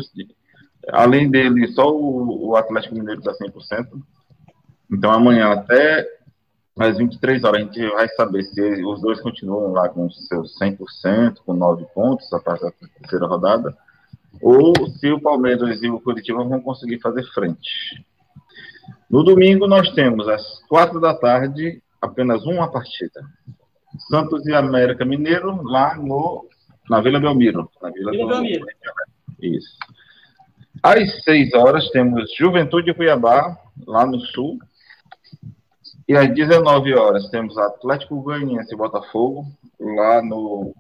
[0.89, 3.87] além dele, só o, o Atlético Mineiro está 100%.
[4.91, 6.07] Então amanhã até
[6.79, 11.39] às 23 horas a gente vai saber se os dois continuam lá com seus 100%,
[11.45, 13.77] com 9 pontos, a partir da terceira rodada,
[14.41, 18.05] ou se o Palmeiras e o Curitiba vão conseguir fazer frente.
[19.11, 23.21] No domingo nós temos às 4 da tarde apenas uma partida.
[24.09, 26.49] Santos e América Mineiro lá no
[26.89, 28.67] na Vila Belmiro, na Vila, Vila Belmiro.
[29.41, 29.77] Isso.
[30.83, 34.59] Às 6 horas temos Juventude Cuiabá lá no sul
[36.09, 39.47] e às 19 horas temos Atlético Goianiense e Botafogo,
[39.79, 40.75] lá no,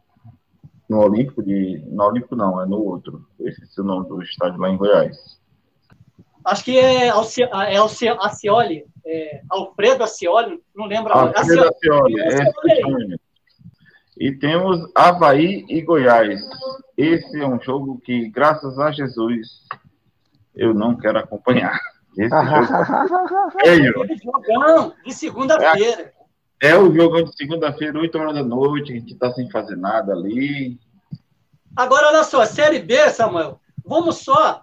[0.88, 1.82] no Olímpico de.
[1.86, 3.24] No Olímpico não, é no outro.
[3.38, 5.38] Eu esqueci o nome do estádio lá em Goiás.
[6.44, 13.14] Acho que é, Alci, é Alci, Acioli, é Alfredo Acioli, não lembro Alfredo Acioli, Acioli.
[13.14, 13.30] É,
[14.18, 16.40] e temos Havaí e Goiás.
[16.96, 19.46] Esse é um jogo que, graças a Jesus,
[20.54, 21.78] eu não quero acompanhar.
[22.16, 26.12] Esse jogo é jogão de segunda-feira.
[26.61, 29.76] É, é, o jogão de segunda-feira, 8 horas da noite, a gente está sem fazer
[29.76, 30.78] nada ali.
[31.74, 34.61] Agora, olha só, Série B, Samuel, vamos só.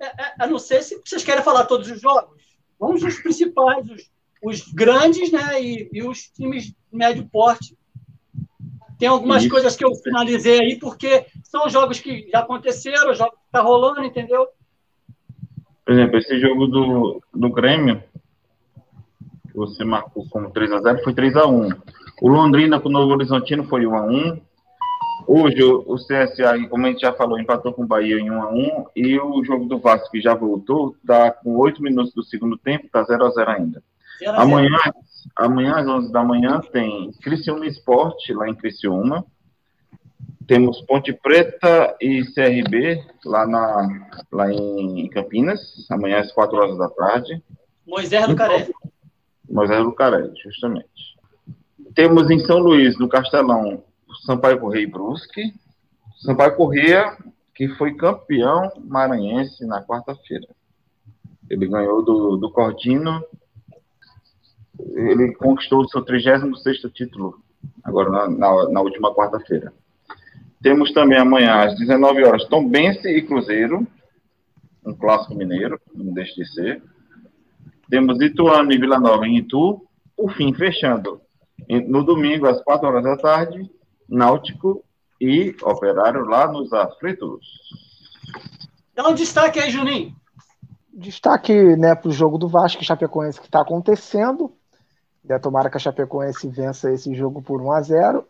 [0.00, 2.42] É, é, eu não sei se vocês querem falar todos os jogos.
[2.78, 4.10] Vamos os principais, os,
[4.42, 5.62] os grandes, né?
[5.62, 7.76] E, e, os times de médio porte.
[8.98, 9.50] Tem algumas Isso.
[9.50, 14.04] coisas que eu finalizei aí, porque são jogos que já aconteceram, jogos que tá rolando,
[14.04, 14.48] entendeu?
[15.84, 18.02] Por exemplo, esse jogo do, do Grêmio,
[19.48, 21.76] que você marcou como 3x0, foi 3x1.
[22.20, 24.40] O Londrina com o Novo Horizontino foi 1x1.
[25.26, 28.86] Hoje o CSA, como a gente já falou, empatou com o Bahia em 1x1.
[28.94, 32.86] E o jogo do Vasco, que já voltou, está com 8 minutos do segundo tempo,
[32.86, 33.82] está 0x0 ainda.
[34.20, 34.78] 0 amanhã,
[35.36, 39.24] amanhã, às 11 da manhã, tem Criciúma Esporte, lá em Criciúma.
[40.52, 46.90] Temos Ponte Preta e CRB lá, na, lá em Campinas, amanhã às 4 horas da
[46.90, 47.42] tarde.
[47.86, 48.68] Moisés do Caré.
[49.48, 51.16] Moisés do Caré, justamente.
[51.94, 53.82] Temos em São Luís, no Castelão,
[54.26, 55.54] Sampaio Correia e Brusque.
[56.18, 57.16] Sampaio Correia,
[57.54, 60.48] que foi campeão maranhense na quarta-feira.
[61.48, 63.24] Ele ganhou do, do Cordino.
[64.78, 67.42] Ele conquistou o seu 36 título,
[67.82, 69.72] agora na, na, na última quarta-feira.
[70.62, 73.86] Temos também amanhã, às 19 horas, Tombense e Cruzeiro,
[74.86, 76.82] um clássico mineiro, não deixe de ser.
[77.90, 79.84] Temos Ituano e Vila Nova em Itu.
[80.16, 81.20] Por fim, fechando,
[81.88, 83.68] no domingo, às 4 horas da tarde,
[84.08, 84.84] Náutico
[85.20, 87.46] e Operário lá nos aflitos.
[88.94, 90.14] Dá um destaque aí, Juninho.
[90.92, 94.54] Destaque né, para o jogo do Vasco e Chapecoense que está acontecendo.
[95.24, 98.26] Já tomara que a Chapecoense vença esse jogo por 1 a 0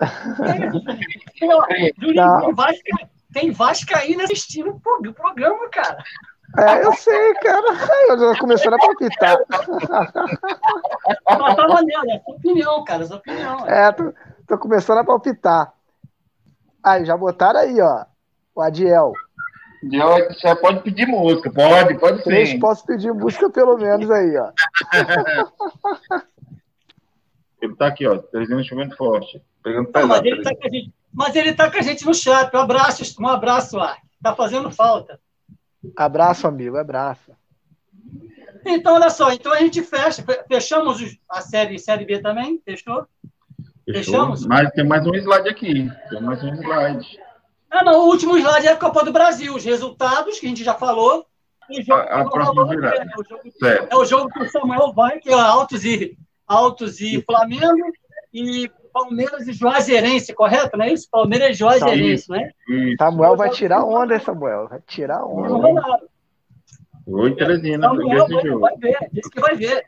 [1.70, 5.97] é, tem, Vasca, tem Vascaína assistindo o programa, cara.
[6.59, 7.64] É, eu sei, cara.
[8.09, 9.38] Eu já começando a palpitar.
[11.40, 13.66] Mas tá maneiro, é sua opinião, cara, é sua opinião.
[13.66, 14.14] É, tu,
[14.47, 15.72] Tô começando a palpitar.
[16.84, 18.05] Aí, já botaram aí, ó.
[18.55, 19.12] O Adiel.
[19.82, 22.24] Você pode pedir música, pode, pode sim.
[22.24, 24.53] Três posso pedir música pelo menos aí, ó.
[27.63, 29.41] ele tá aqui, ó, trazendo instrumento forte.
[29.63, 32.13] Pegando pesado, mas, ele tá com a gente, mas ele tá com a gente no
[32.13, 32.55] chat.
[32.55, 33.97] Um abraço, um abraço lá.
[34.21, 35.21] Tá fazendo falta.
[35.97, 37.33] Abraço, amigo, abraço.
[38.67, 40.25] Então, olha só, então a gente fecha.
[40.49, 42.61] Fechamos a série, série B também?
[42.65, 43.07] Fechou?
[43.85, 43.95] Fechou?
[43.95, 44.47] Fechamos?
[44.47, 45.89] Mas tem mais um slide aqui.
[46.11, 47.21] Tem mais um slide.
[47.71, 50.65] Ah, não, o último slide é a Copa do Brasil, os resultados, que a gente
[50.65, 51.27] já falou.
[51.91, 52.97] A, a próxima virada.
[52.97, 53.43] É, o jogo,
[53.91, 56.19] é o jogo que o Samuel vai, que é Altos e,
[56.53, 57.92] Altos e Flamengo,
[58.32, 60.76] e Palmeiras e Juazeirense, correto?
[60.76, 61.09] Não é isso?
[61.11, 62.50] Palmeiras e Juazeirense, né?
[62.98, 64.68] Samuel vai tirar onda, Samuel.
[64.68, 66.00] Vai tirar onda.
[67.07, 67.88] Oi, Teresina.
[67.88, 69.86] Samuel vai, vai ver, disse que vai ver.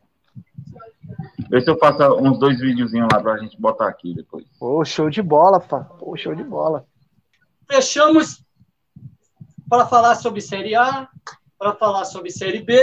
[1.51, 4.45] Vê se eu faço uns dois videozinhos lá pra gente botar aqui depois.
[4.59, 5.81] Pô, show de bola, pá.
[5.81, 6.87] Pô, show de bola
[7.71, 8.45] fechamos
[9.69, 11.09] para falar sobre Série A,
[11.59, 12.83] para falar sobre Série B.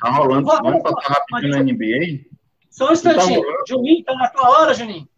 [0.00, 0.46] Tá rolando.
[0.46, 2.31] Vamos, vamos passar rapidinho na NBA?
[2.72, 3.40] Só um instantinho.
[3.40, 5.08] Tá Juninho, tá na tua hora, Juninho?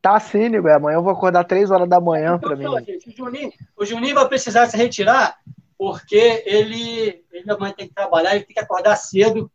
[0.00, 0.68] Tá sim, Nigo.
[0.68, 2.84] Amanhã eu vou acordar três horas da manhã então, para mim.
[2.86, 5.36] Gente, o, Juninho, o Juninho vai precisar se retirar
[5.76, 9.50] porque ele, ele amanhã tem que trabalhar, ele tem que acordar cedo.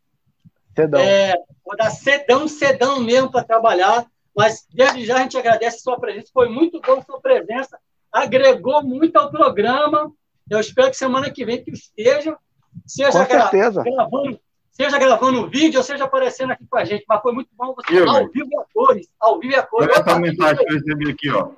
[0.75, 0.99] Cedão.
[0.99, 1.33] É,
[1.65, 4.05] acordar cedão, cedão mesmo para trabalhar.
[4.35, 6.29] Mas desde já a gente agradece a sua presença.
[6.31, 7.79] Foi muito bom a sua presença
[8.11, 10.11] agregou muito ao programa.
[10.49, 12.37] Eu espero que semana que vem que esteja,
[12.85, 14.39] seja gra gravando,
[14.83, 17.05] seja gravando vídeo ou seja aparecendo aqui com a gente.
[17.07, 19.07] Mas foi muito bom você Eu, ao vivo e a cores.
[19.19, 19.89] Ao vivo e a cores.
[19.89, 21.49] Olha essa mensagem que eu recebi aqui, ó.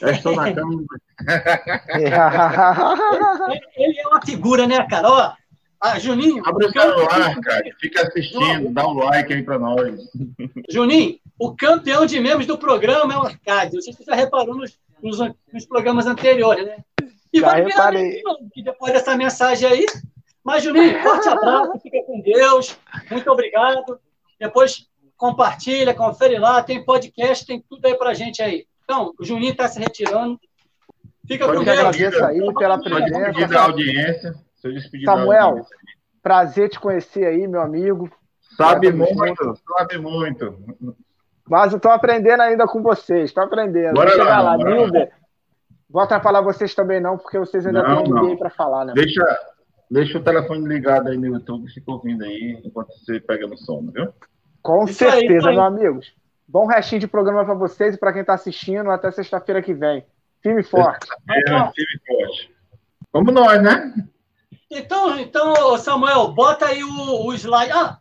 [0.00, 0.84] Já estou na cama.
[1.94, 5.08] ele, ele, é uma figura, né, cara?
[5.08, 5.32] Ó,
[5.80, 6.42] ah, Juninho.
[6.46, 7.64] Abre o celular, cara.
[7.80, 10.00] Fica assistindo, dá um like aí para nós.
[10.68, 15.18] Juninho, o campeão de membros do programa é o se você já reparou nos, nos,
[15.52, 16.76] nos programas anteriores, né?
[17.32, 18.22] E Já vai reparei.
[18.52, 19.86] que depois dessa mensagem aí.
[20.44, 22.78] Mas, Juninho, forte abraço, fica com Deus.
[23.10, 23.98] Muito obrigado.
[24.38, 24.86] Depois
[25.16, 28.66] compartilha, confere lá, tem podcast, tem tudo aí pra gente aí.
[28.82, 30.38] Então, o Juninho está se retirando.
[31.26, 31.78] Fica Pode com Deus.
[31.78, 33.48] agradeço aí pela presença.
[33.48, 34.34] da audiência.
[35.04, 35.64] Samuel,
[36.22, 38.10] prazer te conhecer aí, meu amigo.
[38.56, 40.58] Sabe muito, sabe muito.
[41.48, 43.94] Mas eu estou aprendendo ainda com vocês, estou aprendendo.
[43.94, 44.64] Bora Vou chegar lá, lá.
[44.64, 45.12] Nilber.
[45.88, 48.92] Vou atrapalhar vocês também não, porque vocês ainda não, têm ninguém para falar, né?
[48.94, 49.22] Deixa,
[49.92, 53.92] deixa o telefone ligado aí no YouTube, fica ouvindo aí, enquanto você pega no sono,
[53.92, 54.12] viu?
[54.62, 56.14] Com isso certeza, aí, meus amigos.
[56.48, 60.04] Bom restinho de programa para vocês e para quem está assistindo, até sexta-feira que vem.
[60.42, 61.06] Firme forte.
[61.28, 62.54] É, firme forte.
[63.12, 63.92] Vamos nós, né?
[64.70, 67.72] Então, então, Samuel, bota aí o, o slide.
[67.72, 67.98] Ah,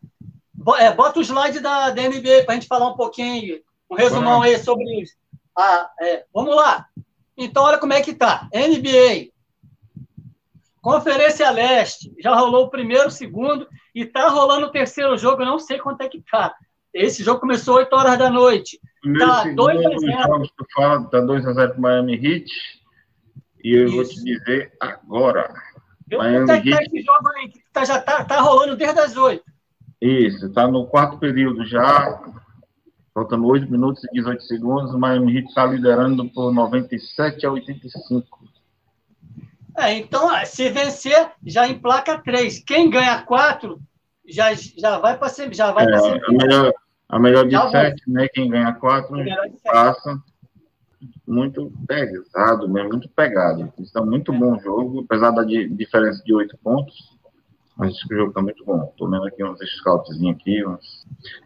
[0.79, 4.41] é, bota o slide da, da NBA para a gente falar um pouquinho, um resumão
[4.41, 5.15] aí sobre isso.
[5.57, 6.87] Ah, é, vamos lá.
[7.35, 8.47] Então, olha como é que tá.
[8.53, 9.30] NBA.
[10.81, 12.11] Conferência Leste.
[12.19, 15.77] Já rolou o primeiro, o segundo, e tá rolando o terceiro jogo, eu não sei
[15.77, 16.55] quanto é que tá.
[16.93, 18.79] Esse jogo começou 8 horas da noite.
[19.01, 20.51] Primeiro, tá 2 a 0.
[20.75, 22.51] Fala, tá 2 a 0 para Miami Heat.
[23.63, 23.95] E eu Isso.
[23.95, 25.53] vou te dizer agora.
[26.09, 26.69] Eu Miami tá, Heat...
[26.71, 29.43] tá esse jogo aí, tá, já tá, tá rolando desde as 8.
[30.01, 32.21] Isso, está no quarto período já,
[33.13, 38.50] faltando 8 minutos e 18 segundos, o Miami Heat está liderando por 97 a 85.
[39.77, 42.59] É, então, se vencer, já emplaca três.
[42.63, 43.79] Quem ganha quatro,
[44.27, 45.55] já, já vai para sempre.
[45.55, 46.25] Já vai é, sempre.
[46.25, 46.73] A, melhor,
[47.09, 48.23] a melhor de já sete, vai.
[48.23, 48.29] né?
[48.33, 49.15] Quem ganha quatro,
[49.63, 50.11] passa.
[50.11, 50.31] Sete.
[51.25, 53.71] Muito pesado, mesmo, muito pegado.
[53.79, 54.37] Está é muito é.
[54.37, 57.17] bom o jogo, apesar da de, diferença de oito pontos.
[57.77, 58.83] Mas esse o jogo está muito bom.
[58.83, 60.61] Estou vendo aqui uns scouts aqui.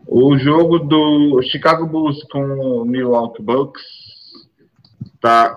[0.07, 3.83] O jogo do Chicago Bulls com o Milwaukee Bucks
[5.13, 5.55] está.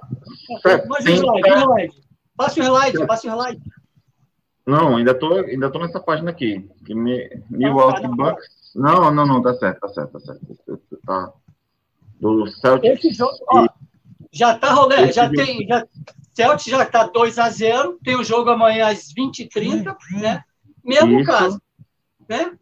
[0.63, 2.08] 70...
[2.39, 3.61] Passe o slide, passe o slide.
[4.65, 6.71] Não, ainda tô, ainda tô nessa página aqui.
[6.87, 8.47] Que me, Milwaukee tá, Bucks.
[8.77, 10.59] Não, não, não, tá certo, tá certo, tá certo.
[11.05, 11.33] Tá.
[12.21, 13.05] Do Celtics.
[13.05, 13.67] Esse jogo, ó,
[14.31, 15.37] já tá rolando, já jogo.
[15.37, 15.67] tem.
[15.67, 15.85] Já,
[16.33, 20.45] Celtics já tá 2x0, tem o jogo amanhã às 20h30, né?
[20.85, 21.27] Mesmo isso.
[21.27, 21.63] caso.
[22.29, 22.57] Né?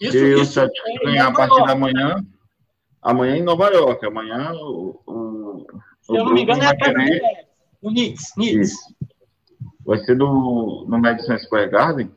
[0.00, 2.24] Isso, e isso, o Celtics é, ganhar a partir da manhã.
[3.02, 4.06] Amanhã em Nova York.
[4.06, 5.00] Amanhã o.
[5.06, 5.66] o
[6.02, 7.48] Se eu não me engano, é a casa querer...
[7.82, 8.32] do Knicks.
[8.34, 8.72] Knicks.
[8.72, 8.99] Isso.
[9.90, 12.12] Vai ser do, no Madison Square Garden?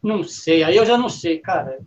[0.00, 1.80] Não sei, aí eu já não sei, cara.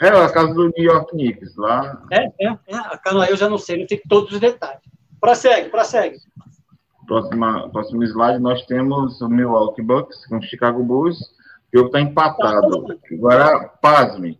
[0.00, 2.00] É, a casa do New York Knicks, lá.
[2.12, 2.76] É, é, é.
[2.76, 4.82] A casa eu já não sei, não sei todos os detalhes.
[5.20, 6.18] Prossegue, prossegue.
[7.08, 11.18] Próxima, próximo slide, nós temos o Milwaukee Bucks com o Chicago Bulls
[11.74, 13.00] o jogo está empatado.
[13.12, 14.38] Agora, pasme.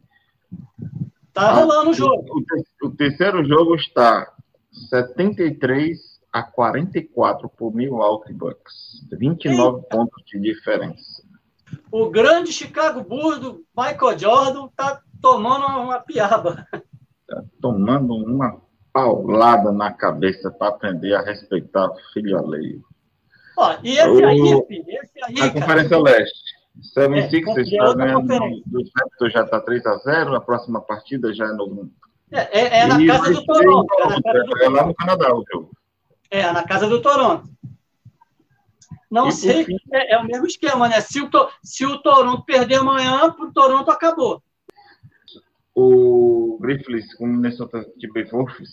[1.33, 2.25] Tá rolando o jogo.
[2.31, 4.33] O, o, terceiro jogo está
[4.89, 5.99] 73
[6.37, 9.07] a 44 por Milwaukee Bucks.
[9.11, 9.89] 29 Eita.
[9.89, 11.23] pontos de diferença.
[11.91, 16.67] O grande Chicago Bulls do Michael Jordan tá tomando uma piaba.
[17.27, 18.61] Tá tomando uma
[18.93, 22.85] paulada na cabeça para aprender a respeitar o filho alheio.
[23.59, 24.27] Ó, e esse o...
[24.27, 26.57] aí, filho, esse aí, A Conferência Leste.
[26.95, 28.27] 76 é, está ganhando
[28.67, 31.91] do Raptors já está 3 a 0 a próxima partida já é no.
[32.31, 33.87] É, é, é na casa do Toronto.
[34.61, 35.76] É, é lá no Canadá o jogo.
[36.31, 37.49] É, na casa do Toronto.
[39.11, 39.77] Não e sei, fim...
[39.93, 41.01] é, é, o mesmo esquema, né?
[41.01, 41.31] Se o,
[41.63, 44.43] se o Toronto perder amanhã, o Toronto acabou.
[45.75, 48.71] O Griffiths com o Minnesota Timberwolves,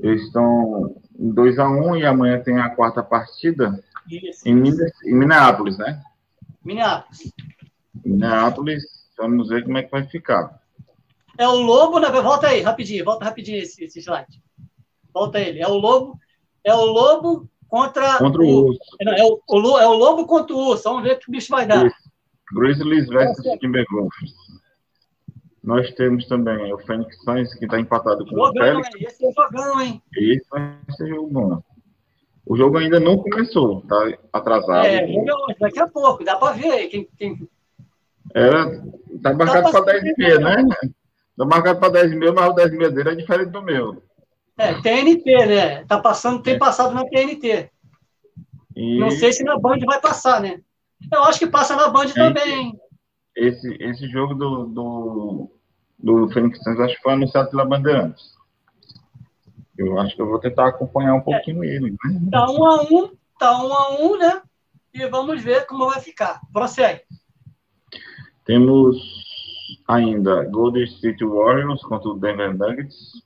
[0.00, 4.48] eles estão em 2x1 um, e amanhã tem a quarta partida Isso.
[4.48, 6.02] em, Minas, em Minneapolis, né?
[6.64, 7.32] Minneapolis.
[8.04, 8.82] Minneapolis,
[9.16, 10.60] vamos ver como é que vai ficar.
[11.38, 12.10] É o Lobo, né?
[12.10, 14.42] Volta aí, rapidinho, volta rapidinho esse, esse slide.
[15.12, 15.60] Volta ele.
[15.60, 16.18] É o Lobo,
[16.64, 18.80] é o Lobo contra, contra o, Urso.
[19.00, 20.84] É, o, o, é o Lobo contra o Urso.
[20.84, 21.90] Vamos ver o que o bicho vai dar.
[22.54, 24.34] Grizzlies versus Timberwolves.
[25.62, 28.88] Nós temos também o Phoenix Suns, que está empatado com jogão, o Félix.
[28.96, 30.02] Esse é jogão, hein?
[30.16, 31.62] Esse vai ser jogo bom.
[32.44, 34.84] O jogo ainda não começou, tá atrasado.
[34.84, 35.06] É,
[35.60, 37.48] daqui a pouco, dá para ver quem, quem...
[38.34, 38.82] Era,
[39.22, 40.64] tá marcado para 10 e meia, né?
[41.36, 43.62] Tá marcado para 10 e meia, mas o 10 e meia dele é diferente do
[43.62, 44.02] meu.
[44.62, 45.84] É, TNT, né?
[45.86, 46.58] Tá passando, tem é.
[46.58, 47.68] passado na TNT.
[48.76, 48.98] E...
[48.98, 50.60] Não sei se na Band vai passar, né?
[51.12, 52.78] Eu acho que passa na Band também.
[53.34, 55.50] Esse, esse jogo do, do,
[55.98, 58.32] do Phoenix Suns acho que foi anunciado pela Bandeirantes.
[59.76, 61.66] Eu acho que eu vou tentar acompanhar um pouquinho é.
[61.66, 61.90] ele.
[61.90, 61.98] Né?
[62.30, 63.10] Tá um a um,
[63.40, 64.42] tá um a um, né?
[64.94, 66.40] E vamos ver como vai ficar.
[66.52, 67.00] Prossegue.
[68.44, 68.96] Temos
[69.88, 73.22] ainda Golden State Warriors contra o Denver Nuggets.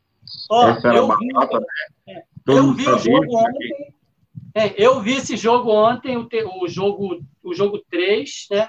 [0.51, 1.67] Oh, Essa era a batata, né?
[2.15, 3.95] É, eu vi o jogo ontem.
[4.55, 8.69] É, eu vi esse jogo ontem, o, te, o, jogo o jogo 3, né?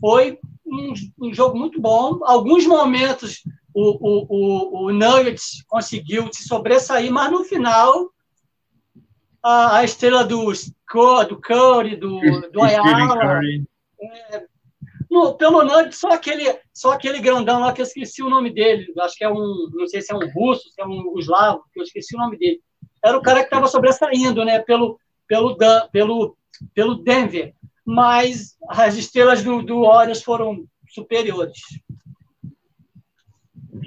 [0.00, 2.20] Foi um, um jogo muito bom.
[2.24, 3.42] Alguns momentos
[3.74, 8.10] o, o, o, o Nuggets conseguiu se sobressair, mas no final
[9.42, 12.20] a, a estrela do, do Curry, do,
[12.52, 13.40] do Ayala,
[14.00, 14.44] é,
[15.10, 18.92] no, pelo Nuggets, só aquele, só aquele grandão lá que eu esqueci o nome dele,
[19.00, 21.80] acho que é um, não sei se é um russo, se é um eslavo, que
[21.80, 22.60] eu esqueci o nome dele.
[23.04, 25.56] Era o cara que estava sobressaindo, né, pelo, pelo,
[25.90, 26.36] pelo,
[26.74, 27.54] pelo Denver,
[27.84, 31.58] mas as estrelas do, do Warriors foram superiores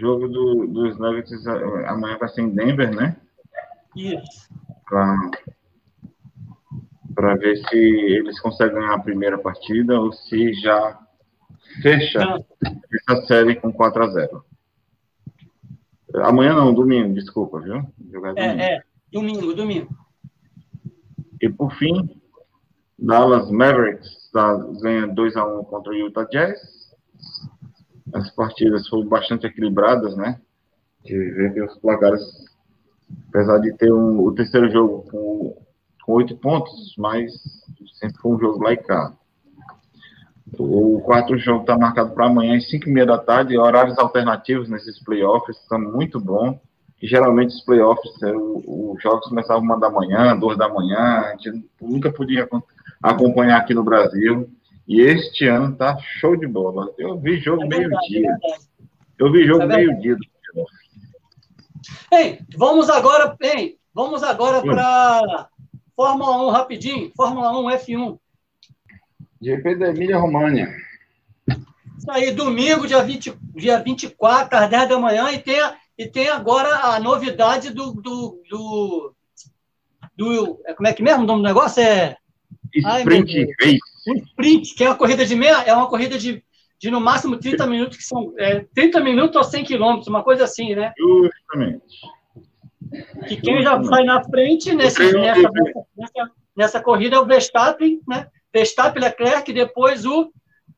[0.02, 3.16] jogo do, dos Nuggets é, amanhã vai ser em Denver, né?
[3.96, 4.50] Isso.
[7.14, 11.00] Para ver se eles conseguem ganhar a primeira partida ou se já
[11.82, 12.44] fecha
[13.10, 14.46] essa série com 4 a 0
[16.16, 17.86] Amanhã não, domingo, desculpa, viu?
[18.12, 18.62] Jogar é, domingo.
[18.62, 19.96] É, é, domingo, domingo.
[21.42, 22.22] E por fim,
[23.00, 26.82] Dallas Mavericks tá, ganha 2 a 1 contra o Utah Jazz
[28.14, 30.40] as partidas foram bastante equilibradas, né?
[31.04, 32.22] De ver que os placares,
[33.30, 35.58] apesar de ter um, o terceiro jogo com,
[36.06, 37.32] com oito pontos, mas
[38.00, 39.18] sempre foi um jogo lá e cá.
[40.58, 44.70] O quarto jogo está marcado para amanhã às 5 e meia da tarde, horários alternativos
[44.70, 46.60] nesses playoffs, estão muito bom.
[47.02, 51.36] E geralmente os playoffs, é, os jogos começavam uma da manhã, duas da manhã, a
[51.36, 52.48] gente nunca podia
[53.02, 54.50] acompanhar aqui no Brasil.
[54.88, 56.92] E este ano tá show de bola.
[56.98, 58.38] Eu vi jogo é meio-dia.
[58.44, 58.58] É
[59.18, 60.18] eu vi jogo é meio-dia.
[62.12, 63.36] Ei, vamos agora,
[63.94, 65.48] vamos agora para
[65.96, 67.12] Fórmula 1 rapidinho.
[67.16, 68.20] Fórmula 1 F1.
[69.42, 70.70] GP da Emília România.
[71.98, 75.60] Isso aí, domingo, dia, 20, dia 24, às 10 da manhã, e tem,
[75.98, 79.16] e tem agora a novidade do, do, do,
[80.16, 80.60] do.
[80.76, 81.82] Como é que mesmo o nome do negócio?
[81.82, 82.18] É.
[82.74, 83.78] Sprint Ai,
[84.08, 86.44] sprint, que é uma corrida de meia, é uma corrida de,
[86.80, 90.46] de no máximo 30 minutos, que são é, 30 minutos ou 100 quilômetros, uma coisa
[90.46, 90.94] assim, né?
[90.98, 92.00] Justamente.
[93.28, 95.50] Que quem já sai na frente nesse, nessa,
[95.96, 98.28] nessa, nessa, corrida é o Verstappen, né?
[98.54, 100.32] Verstappen, Leclerc, depois o.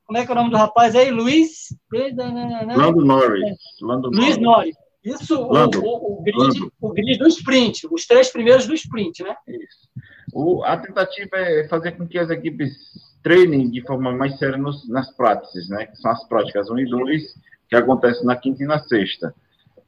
[0.06, 1.10] Como é que é o nome do rapaz aí?
[1.10, 1.70] Luiz.
[1.92, 3.44] Lando Norris.
[3.44, 3.56] É.
[3.86, 4.76] Lando Luiz Norris.
[5.04, 9.36] Isso, o, o, o, grid, o grid do sprint, os três primeiros do sprint, né?
[9.48, 10.64] Isso.
[10.64, 12.74] A tentativa é fazer com que as equipes
[13.22, 15.88] treinem de forma mais séria nos, nas práticas, né?
[15.88, 17.24] Que são as práticas 1 e 2,
[17.70, 19.36] que acontecem na quinta e na sexta.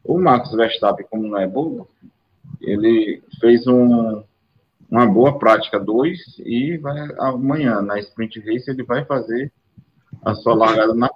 [0.03, 1.87] O Max Verstappen, como não é bobo,
[2.61, 4.21] ele fez um,
[4.89, 9.51] uma boa prática 2 e vai amanhã, na sprint race, ele vai fazer
[10.23, 11.09] a sua largada na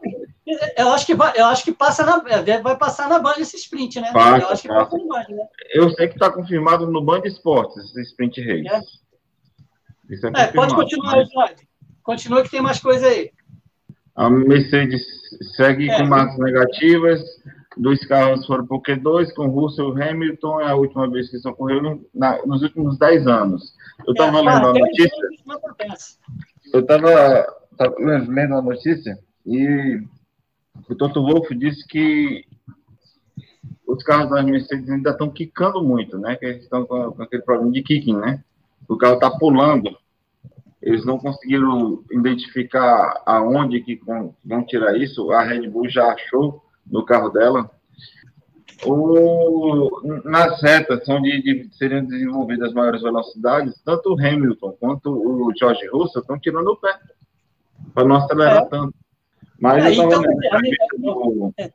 [0.77, 3.55] Eu acho que vai, eu acho que passa na, é, vai passar na Band esse
[3.57, 4.11] sprint, né?
[4.11, 4.91] Passa, eu acho que passa.
[4.91, 5.47] passa Band, né?
[5.73, 8.67] Eu sei que está confirmado no Band Esportes esse sprint race.
[8.67, 10.13] É.
[10.13, 11.55] Isso é, é pode continuar, mas...
[12.03, 13.31] Continua que tem mais coisa aí.
[14.15, 15.01] A Mercedes
[15.55, 15.97] segue é.
[15.97, 17.21] com marcas negativas.
[17.79, 22.05] Dois carros foram por Q2, com Russell Hamilton, é a última vez que isso ocorreu
[22.13, 23.73] na, nos últimos 10 anos.
[24.05, 25.27] Eu estava é, lendo a notícia.
[26.73, 27.55] Eu estava
[28.27, 30.01] lendo a notícia e
[30.89, 32.45] o Toto Wolff disse que
[33.87, 36.35] os carros das Mercedes ainda estão quicando muito, né?
[36.35, 38.43] Que eles estão com, com aquele problema de kicking, né?
[38.89, 39.97] O carro está pulando
[40.81, 43.99] eles não conseguiram identificar aonde que
[44.45, 45.31] vão tirar isso.
[45.31, 47.69] A Red Bull já achou no carro dela.
[48.85, 55.85] O, nas retas onde de, seriam desenvolvidas maiores velocidades, tanto o Hamilton quanto o George
[55.87, 56.97] Russell estão tirando o pé
[57.93, 58.65] para não acelerar é.
[58.65, 58.95] tanto.
[59.59, 60.23] Mas é, eu estava
[60.93, 61.73] então, é,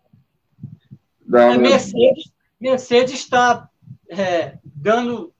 [1.27, 3.69] da, a Mercedes, Mercedes está
[4.09, 5.35] é, dando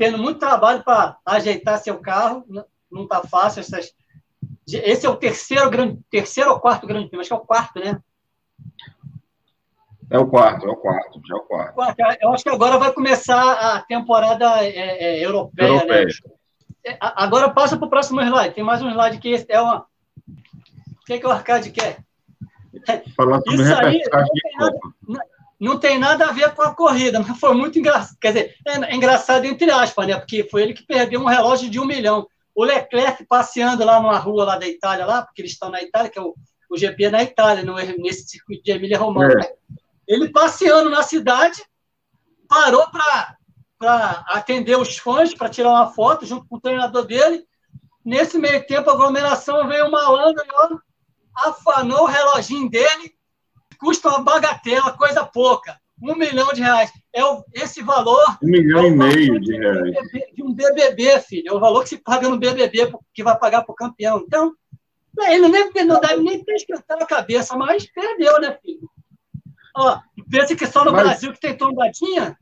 [0.00, 2.42] tendo muito trabalho para ajeitar seu carro,
[2.90, 3.60] não está fácil.
[3.60, 3.94] Essas...
[4.66, 7.78] Esse é o terceiro grande, terceiro ou quarto grande prêmio, acho que é o quarto,
[7.78, 8.00] né?
[10.10, 11.80] É o quarto, é o quarto, já é o quarto.
[11.82, 15.74] É, eu acho que agora vai começar a temporada é, é, europeia, né?
[15.76, 16.06] europeia.
[16.84, 16.96] Né?
[17.00, 18.54] Agora passa para o próximo slide.
[18.54, 19.86] Tem mais um slide que é uma.
[21.00, 21.98] O que, é que o Arcade quer?
[23.16, 24.02] Falar sobre Isso aí,
[25.60, 28.16] não tem nada a ver com a corrida, mas foi muito engraçado.
[28.18, 30.16] Quer dizer, é engraçado entre aspas, né?
[30.16, 32.26] Porque foi ele que perdeu um relógio de um milhão.
[32.54, 36.10] O Leclerc passeando lá numa rua lá da Itália, lá, porque eles estão na Itália,
[36.10, 36.34] que é o,
[36.70, 39.42] o GP na Itália, no, nesse circuito de Emília Romana.
[39.42, 39.54] É.
[40.06, 41.62] Ele passeando na cidade,
[42.48, 47.44] parou para atender os fãs, para tirar uma foto junto com o treinador dele.
[48.04, 53.14] Nesse meio tempo, a aglomeração veio uma malandro e afanou o reloginho dele
[53.80, 55.80] custa uma bagatela, coisa pouca.
[56.02, 56.90] Um milhão de reais.
[57.12, 58.38] É o, esse valor.
[58.42, 59.94] Um milhão é e meio de, reais.
[60.34, 61.48] De um BBB, filho.
[61.48, 64.22] É o valor que se paga no BBB, que vai pagar para o campeão.
[64.26, 64.54] Então,
[65.18, 68.88] ele nem, não deve nem ter esquentado a cabeça, mas perdeu, né, filho?
[69.76, 69.98] Ó,
[70.30, 71.02] pensa que só no mas...
[71.02, 72.36] Brasil que tem tombadinha?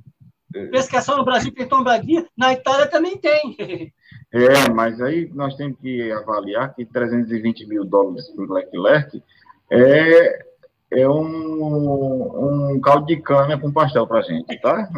[0.52, 2.26] Pensa que é só no Brasil que tem tombadinha?
[2.36, 3.92] Na Itália também tem.
[4.30, 9.22] É, mas aí nós temos que avaliar que 320 mil dólares para o Leclerc
[9.70, 10.44] é
[10.90, 14.88] é um, um caldo de cana com pastel pra gente, tá?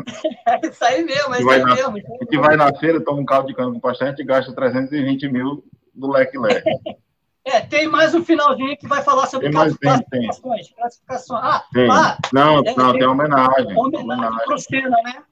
[0.47, 1.97] É isso aí mesmo, é isso aí na, mesmo.
[1.97, 4.55] A gente vai na feira, toma um caldo de cana com pastel, a gente gasta
[4.55, 5.65] 320 mil
[5.95, 6.37] do leque.
[7.45, 10.67] É, tem mais um finalzinho que vai falar sobre tem mais, classificações.
[10.67, 11.41] Tem, classificações.
[11.43, 11.91] Ah, tem.
[11.91, 13.77] Ah, não, é, não, tem homenagem.
[13.77, 15.23] Homenagem pro Senna, né?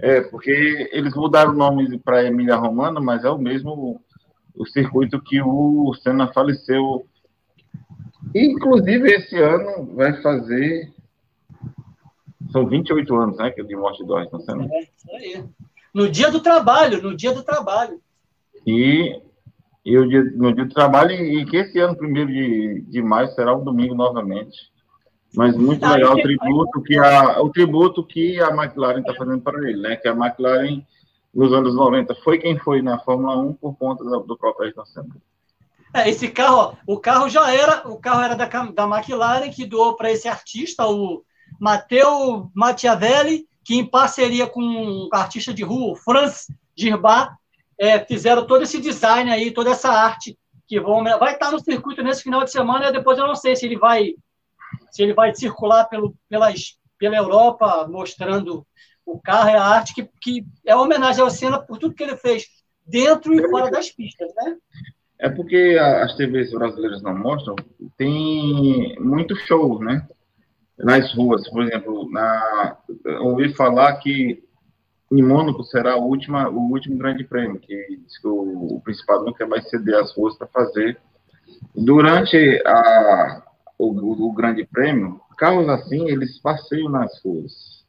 [0.00, 4.00] É, porque eles mudaram o nome para Emília Romana, mas é o mesmo
[4.56, 7.06] o circuito que o Senna faleceu
[8.34, 10.92] Inclusive, esse ano vai fazer.
[12.52, 13.50] São 28 anos, né?
[13.50, 14.68] Que de morte do Ayrton Senna.
[14.70, 15.44] É, isso aí.
[15.92, 18.00] No dia do trabalho, no dia do trabalho.
[18.66, 19.20] E,
[19.84, 23.28] e o dia, no dia do trabalho, e que esse ano, primeiro de, de maio,
[23.28, 24.70] será um domingo novamente.
[25.34, 29.40] Mas muito ah, legal o tributo, que a, o tributo que a McLaren está fazendo
[29.40, 29.96] para ele, né?
[29.96, 30.84] Que a McLaren,
[31.32, 34.84] nos anos 90, foi quem foi na Fórmula 1 por conta do, do próprio Ayrton
[34.86, 35.16] Senna.
[35.94, 39.96] É, esse carro, o carro já era, o carro era da, da McLaren, que doou
[39.96, 41.24] para esse artista, o
[41.60, 47.32] Matteo Machiavelli, que em parceria com o artista de rua, o Franz Girbat,
[47.80, 52.02] é, fizeram todo esse design aí, toda essa arte que vão, vai estar no circuito
[52.02, 54.14] nesse final de semana, depois eu não sei se ele vai
[54.90, 58.64] se ele vai circular pelo, pelas, pela Europa mostrando
[59.04, 62.02] o carro e a arte que, que é uma homenagem ao Senna por tudo que
[62.02, 62.44] ele fez
[62.86, 64.56] dentro e fora das pistas, né?
[65.18, 67.56] É porque as TVs brasileiras não mostram,
[67.96, 70.06] tem muito show, né?
[70.78, 72.78] Nas ruas, por exemplo, na,
[73.20, 74.42] ouvi falar que
[75.10, 79.46] em Mônaco será o, última, o último grande prêmio, que que o, o Principado nunca
[79.46, 81.00] vai ceder as ruas para fazer.
[81.74, 83.42] Durante a,
[83.78, 83.88] o,
[84.28, 87.84] o, grande prêmio, carros assim, eles passeiam nas ruas,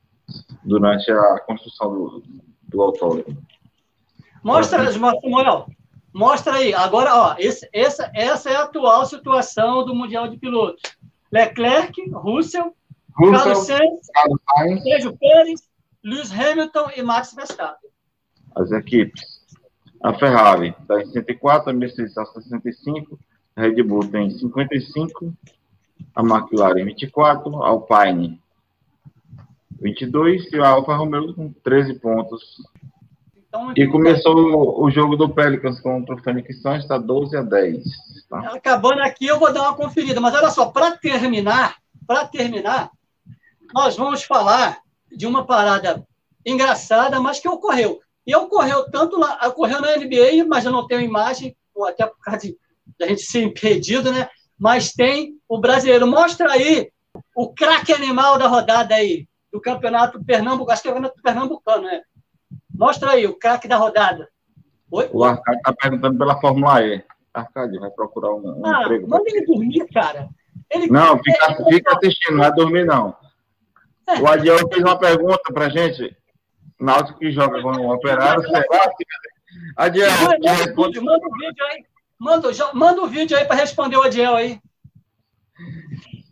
[0.63, 2.23] durante a construção do,
[2.63, 3.37] do autódromo.
[4.43, 5.67] Mostra, Samuel,
[6.13, 6.73] Mostra aí.
[6.73, 10.81] Agora, ó, esse, essa, essa é a atual situação do Mundial de Pilotos.
[11.31, 12.75] Leclerc, Russell,
[13.15, 15.61] Russell Carlos Sainz, Sérgio Pérez,
[16.03, 17.89] Lewis Hamilton e Max Verstappen.
[18.55, 19.41] As equipes.
[20.03, 23.19] A Ferrari está em 64, a Mercedes está em 65,
[23.55, 25.33] a Red Bull tem 55,
[26.15, 28.41] a McLaren 24, a Alpine
[29.79, 32.61] 22 e a Alfa Romeo com 13 pontos
[33.51, 37.83] então, e começou o jogo do Pelicans contra o Phoenix Suns, está 12 a 10.
[38.29, 38.39] Tá.
[38.55, 40.21] Acabando aqui, eu vou dar uma conferida.
[40.21, 41.75] Mas olha só, para terminar,
[42.07, 42.89] para terminar,
[43.73, 44.80] nós vamos falar
[45.15, 46.05] de uma parada
[46.45, 47.99] engraçada, mas que ocorreu.
[48.25, 51.55] E ocorreu tanto lá, ocorreu na NBA, mas eu não tenho imagem,
[51.87, 52.57] até por causa de,
[52.97, 54.29] de a gente ser impedido, né?
[54.57, 56.05] Mas tem o brasileiro.
[56.05, 56.91] Mostra aí
[57.35, 61.83] o craque animal da rodada aí, do campeonato Pernambuco, acho que é o campeonato pernambucano,
[61.83, 62.01] né?
[62.73, 64.29] Mostra aí o craque da rodada.
[64.91, 65.09] Oi?
[65.11, 67.03] O Arcade está perguntando pela Fórmula E.
[67.33, 69.07] Arcade, vai procurar um, um ah, emprego.
[69.07, 70.29] Manda ele dormir, cara.
[70.69, 73.15] Ele não, fica, fica assistindo, não vai dormir, não.
[74.19, 76.15] O Adiel fez uma pergunta pra gente.
[76.79, 79.05] Náutico que joga com o Operário, será que...
[79.77, 80.09] Adiel,
[80.75, 81.85] manda, manda, o vídeo aí.
[82.19, 84.59] Manda, manda o vídeo aí para responder o Adiel aí.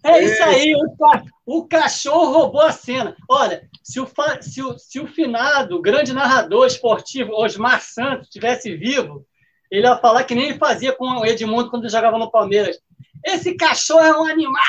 [0.03, 3.15] É isso aí, o, o, cachorro roubou a cena.
[3.30, 4.07] Olha, se o,
[4.41, 9.25] se o, se o finado, grande narrador esportivo, Osmar Santos, estivesse vivo,
[9.69, 12.80] ele ia falar que nem ele fazia com o Edmundo quando jogava no Palmeiras.
[13.25, 14.63] Esse cachorro é um animal!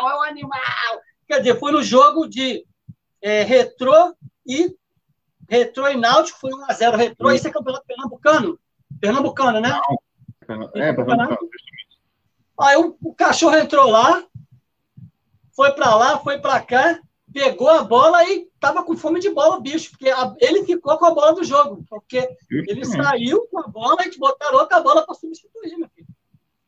[0.00, 1.05] É um animal!
[1.26, 2.64] Quer dizer, foi no jogo de
[3.20, 4.14] é, retrô
[4.46, 4.74] e
[5.48, 7.30] retrô e náutico, foi 1x0 retrô.
[7.30, 8.58] Isso é campeonato pernambucano?
[9.00, 9.68] Pernambucano, né?
[10.48, 10.70] Não.
[10.74, 11.38] É, pernambucano.
[12.58, 14.24] Aí o, o cachorro entrou lá,
[15.54, 17.00] foi para lá, foi para cá,
[17.32, 20.96] pegou a bola e tava com fome de bola o bicho, porque a, ele ficou
[20.96, 25.04] com a bola do jogo, porque ele saiu com a bola e botaram outra bola
[25.04, 26.06] para substituir, meu filho.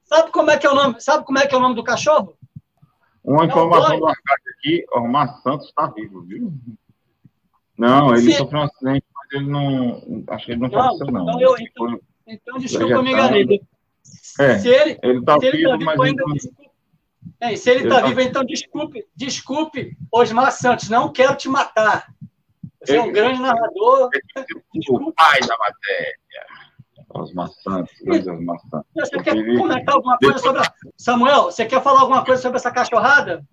[0.04, 1.00] Sabe como é que é o nome?
[1.00, 2.36] Sabe como é que é o nome do cachorro?
[3.28, 6.50] Uma informação é do Arcade aqui, o Omar Santos está vivo, viu?
[7.76, 10.24] Não, ele sofreu um acidente, mas ele não.
[10.28, 11.22] Acho que ele não, não faleceu, não.
[11.28, 13.60] Então, eu, então, então desculpa, eu me enganei.
[14.40, 16.24] É, se ele está vivo, tá vivo, mas ainda...
[17.38, 18.06] É, se ele está tá...
[18.06, 22.10] vivo, então desculpe, desculpe, Osmar Santos, não quero te matar.
[22.82, 22.98] Você ele...
[22.98, 24.08] é um grande narrador.
[24.88, 26.46] O pai da matéria.
[27.10, 28.86] Osmar Santos, grande Osmar Santos.
[28.94, 30.60] Você quer comentar alguma coisa sobre.
[30.60, 30.72] A...
[30.96, 33.44] Samuel, você quer falar alguma coisa sobre essa cachorrada?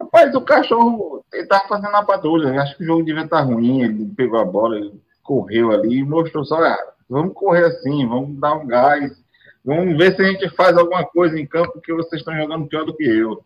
[0.00, 2.60] Rapaz, o cachorro, ele estava fazendo a patrulha.
[2.60, 3.82] Acho que o jogo devia estar ruim.
[3.82, 8.38] Ele pegou a bola, ele correu ali e mostrou só: ah, vamos correr assim, vamos
[8.38, 9.20] dar um gás
[9.64, 12.84] Vamos ver se a gente faz alguma coisa em campo que vocês estão jogando pior
[12.84, 13.44] do que eu.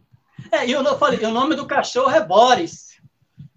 [0.53, 3.01] É, e eu não falei, o nome do cachorro é Boris.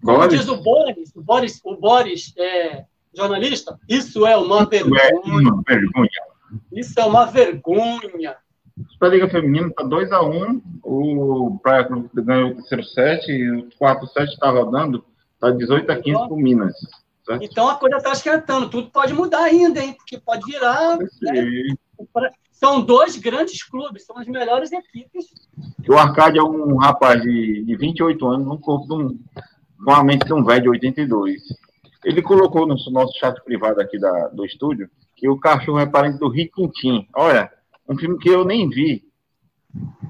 [0.02, 0.38] Como Boris?
[0.38, 2.84] diz o Boris, o Boris, o Boris é,
[3.14, 5.02] jornalista, isso é uma isso vergonha.
[5.02, 6.10] É uma vergonha.
[6.72, 8.36] Isso é uma vergonha.
[9.00, 10.62] A Liga Feminina está 2x1.
[10.84, 15.04] Um, o Praia Clube ganhou o terceiro set e o quarto set está rodando.
[15.34, 16.74] Está 18 a 15 então, o Minas.
[17.24, 17.44] Certo?
[17.44, 18.70] Então a coisa está esquentando.
[18.70, 19.94] Tudo pode mudar ainda, hein?
[19.94, 20.96] Porque pode virar.
[20.98, 21.06] Né?
[22.52, 25.26] São dois grandes clubes, são as melhores equipes.
[25.88, 29.18] O Arcade é um rapaz de, de 28 anos, no corpo de um,
[29.84, 31.40] com a mente de um velho de 82.
[32.04, 36.18] Ele colocou no nosso chat privado aqui da, do estúdio que o cachorro é parente
[36.18, 37.08] do Riquintim.
[37.14, 37.50] Olha,
[37.88, 39.04] um filme que eu nem vi.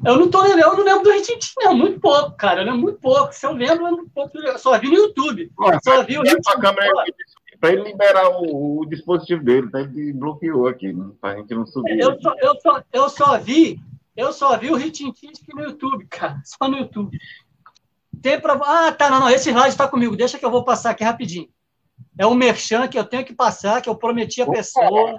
[0.05, 3.01] Eu não tô eu não lembro do Riquintim, não, muito pouco, cara, eu lembro muito
[3.01, 3.32] pouco.
[3.32, 4.39] Se eu lembro, eu muito pouco.
[4.39, 5.51] Eu só vi no YouTube.
[5.59, 6.61] Olha, só vi o Riquintim
[7.61, 9.80] para ele liberar o, o, dispositivo dele, tá?
[9.80, 11.11] ele bloqueou aqui, né?
[11.20, 11.99] para a gente não subir.
[11.99, 13.80] Eu só, eu, só, eu só vi,
[14.16, 17.18] eu só vi o Ritintinski no YouTube, cara, só no YouTube.
[18.22, 18.55] Tem pra...
[18.64, 21.49] Ah, tá, não, não, esse slide está comigo, deixa que eu vou passar aqui rapidinho.
[22.19, 25.19] É um merchan que eu tenho que passar, que eu prometi a pessoa.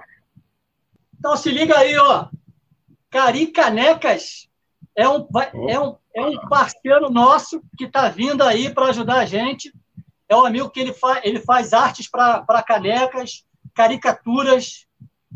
[1.18, 2.28] Então se liga aí, ó.
[3.10, 4.48] Caricanecas
[4.96, 5.28] é um,
[5.68, 9.74] é um, é um parceiro nosso que está vindo aí para ajudar a gente
[10.30, 13.44] é um amigo que ele, fa ele faz artes para canecas,
[13.74, 14.86] caricaturas.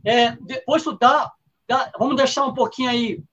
[0.05, 1.31] É, depois tu dá,
[1.67, 3.23] dá, vamos deixar um pouquinho aí,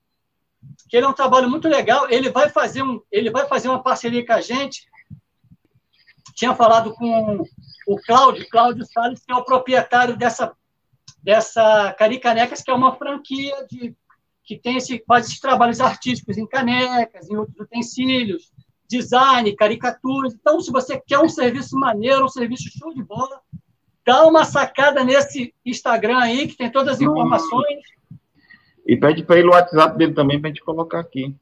[0.89, 2.09] que ele é um trabalho muito legal.
[2.09, 4.89] Ele vai fazer, um, ele vai fazer uma parceria com a gente.
[6.35, 7.45] Tinha falado com
[7.87, 10.53] o Cláudio, Cláudio Salles, que é o proprietário dessa,
[11.21, 13.95] dessa Caricanecas, que é uma franquia de,
[14.43, 18.51] que tem esse, faz esses trabalhos artísticos em canecas, em outros utensílios
[18.91, 20.33] design, caricaturas.
[20.33, 23.39] Então, se você quer um serviço maneiro, um serviço show de bola,
[24.05, 27.79] dá uma sacada nesse Instagram aí, que tem todas as informações.
[28.85, 31.33] E pede para ele o WhatsApp dele também para a gente colocar aqui.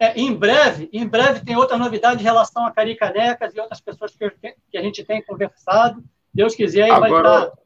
[0.00, 4.14] É, em breve, em breve tem outra novidade em relação a Caricanecas e outras pessoas
[4.14, 4.30] que,
[4.70, 6.02] que a gente tem conversado.
[6.32, 7.22] Deus quiser, aí Agora...
[7.22, 7.58] vai estar.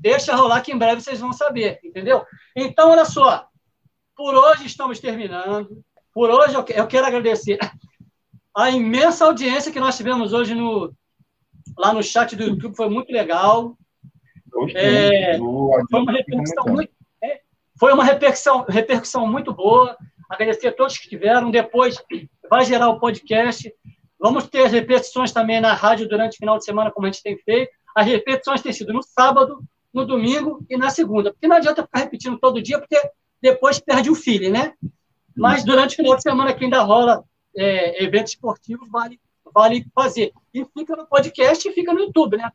[0.00, 2.24] Deixa rolar que em breve vocês vão saber, entendeu?
[2.54, 3.48] Então, olha só.
[4.16, 5.84] Por hoje estamos terminando.
[6.14, 7.58] Por hoje eu quero agradecer
[8.56, 10.90] a imensa audiência que nós tivemos hoje no,
[11.76, 13.76] lá no chat do YouTube foi muito legal.
[14.74, 15.36] É,
[15.90, 16.90] foi uma repercussão muito,
[17.22, 17.40] é,
[17.78, 19.94] foi uma repercussão, repercussão muito boa.
[20.28, 21.50] Agradecer a todos que estiveram.
[21.50, 22.02] Depois
[22.48, 23.72] vai gerar o podcast.
[24.18, 27.22] Vamos ter as repetições também na rádio durante o final de semana, como a gente
[27.22, 27.70] tem feito.
[27.94, 29.60] As repetições têm sido no sábado,
[29.92, 31.32] no domingo e na segunda.
[31.32, 32.98] Porque não adianta ficar repetindo todo dia, porque
[33.40, 34.74] depois perde o feeling, né?
[35.36, 37.22] Mas durante o final de semana que ainda rola
[37.56, 39.20] é, eventos esportivos, vale,
[39.54, 40.32] vale fazer.
[40.52, 42.50] E fica no podcast e fica no YouTube, né?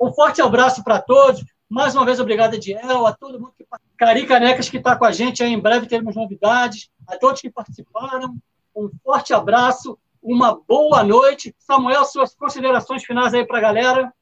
[0.00, 1.44] Um forte abraço para todos.
[1.70, 3.64] Mais uma vez, obrigado, Ediel, a todo mundo que
[3.96, 5.52] Cari Canecas que está com a gente aí.
[5.52, 6.90] Em breve teremos novidades.
[7.06, 8.34] A todos que participaram,
[8.74, 11.54] um forte abraço, uma boa noite.
[11.58, 14.12] Samuel, suas considerações finais aí para a galera.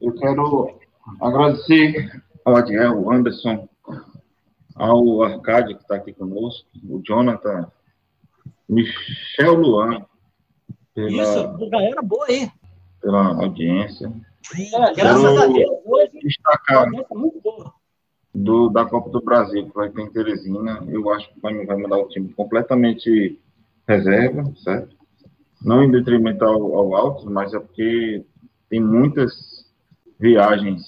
[0.00, 0.78] Eu quero
[1.20, 3.68] agradecer ao Adiel, ao Anderson,
[4.76, 7.72] ao Arcádio, que está aqui conosco, o Jonathan,
[8.68, 10.06] Michel Luan.
[10.94, 12.48] Pela, Isso, galera boa aí.
[13.00, 14.12] Pela audiência.
[14.54, 17.72] É, graças a Deus, hoje, destacar muito boa.
[18.34, 20.82] Do, da Copa do Brasil, que vai ter em Teresina.
[20.88, 23.38] Eu acho que vai, vai mandar o time completamente
[23.86, 24.96] reserva, certo?
[25.60, 28.24] Não em detrimento ao, ao Altos, mas é porque
[28.70, 29.32] tem muitas
[30.18, 30.82] viagens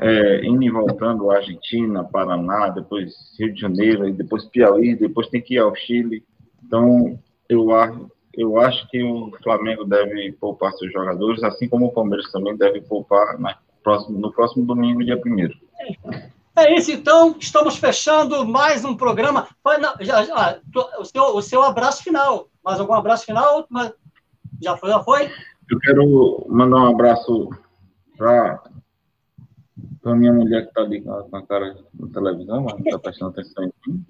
[0.00, 5.54] é, indo e voltando Argentina, Paraná, depois Rio de Janeiro, depois Piauí, depois tem que
[5.54, 6.24] ir ao Chile.
[6.64, 7.18] Então,
[7.48, 12.30] eu acho, eu acho que o Flamengo deve poupar seus jogadores, assim como o Palmeiras
[12.30, 13.38] também deve poupar
[13.82, 15.48] próximo, no próximo domingo, dia 1
[16.56, 19.48] É isso, então, estamos fechando mais um programa.
[20.00, 20.60] Já, já,
[20.98, 22.48] o, seu, o seu abraço final.
[22.62, 23.66] Mais algum abraço final?
[24.62, 25.30] Já foi, já foi?
[25.70, 27.50] Eu quero mandar um abraço
[28.18, 28.62] para
[30.04, 33.30] a minha mulher que está ali com a cara na televisão, mas não está prestando
[33.30, 34.06] atenção em mim.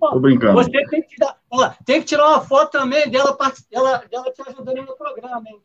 [0.00, 0.54] Tô brincando.
[0.54, 3.36] Você tem que, tirar, ó, tem que tirar uma foto também dela,
[3.70, 5.60] dela, dela te ajudando no programa, hein?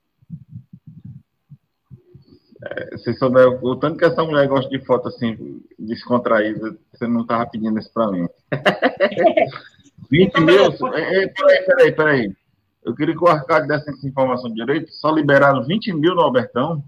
[2.61, 7.21] É, se souber o tanto que essa mulher gosta de foto assim, descontraída, você não
[7.21, 8.27] estava pedindo isso para mim.
[10.09, 10.65] 20 então, mil.
[10.93, 12.35] É, peraí, peraí, peraí.
[12.83, 14.91] Eu queria que o Arcade desse essa informação direito.
[14.93, 16.83] Só liberaram 20 mil no Albertão.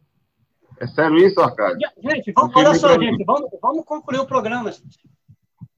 [0.79, 1.79] É sério isso, Arcade?
[2.01, 4.71] Gente, vamos, olha só, gente, vamos, vamos concluir o programa.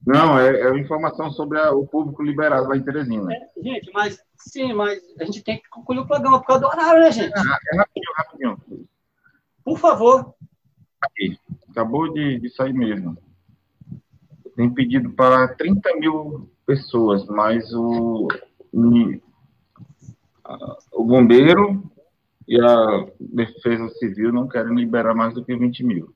[0.06, 3.32] Não, é, é informação sobre a, o público liberado lá em Teresina.
[3.32, 6.68] É, gente, mas sim, mas a gente tem que concluir o programa por causa do
[6.68, 7.32] horário, né, gente?
[7.32, 8.88] É, é rapidinho, rapidinho.
[9.64, 10.34] Por favor.
[11.00, 11.38] Aqui.
[11.70, 13.16] Acabou de, de sair mesmo.
[14.54, 18.28] Tem pedido para 30 mil pessoas, mas o,
[20.92, 21.82] o bombeiro
[22.46, 26.14] e a defesa civil não querem liberar mais do que 20 mil.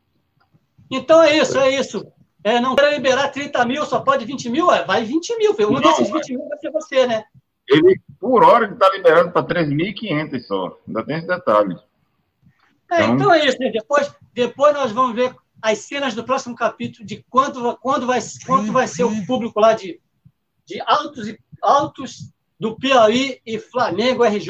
[0.91, 2.07] Então é isso, é isso.
[2.45, 4.71] É, não quer liberar 30 mil, só pode 20 mil?
[4.71, 5.57] É, vai 20 mil.
[5.59, 7.25] Um não, desses 20 mil vai ser você, né?
[7.69, 10.79] Ele, por hora, ele está liberando para 3.500 só.
[10.87, 11.77] Ainda tem esse detalhe.
[12.91, 13.59] É, então, então é isso.
[13.59, 13.71] Né?
[13.71, 18.73] Depois, depois nós vamos ver as cenas do próximo capítulo de quanto, quando vai, quanto
[18.73, 20.01] vai ser o público lá de,
[20.65, 24.49] de altos e altos do Piauí e Flamengo RJ.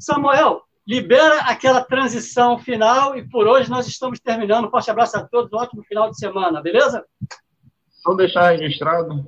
[0.00, 4.70] Samuel, libera aquela transição final e por hoje nós estamos terminando.
[4.70, 7.04] Forte abraço a todos, ótimo final de semana, beleza?
[7.90, 9.26] Só deixar registrado,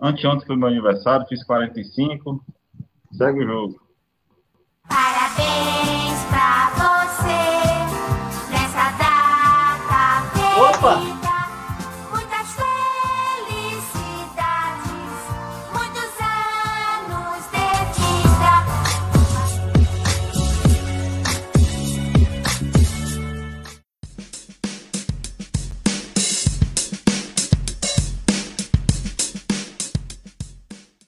[0.00, 2.42] anteontem foi meu aniversário, fiz 45,
[3.12, 3.86] segue o jogo.
[4.88, 7.36] Parabéns pra você
[8.50, 9.56] nessa data
[10.58, 11.15] Opa!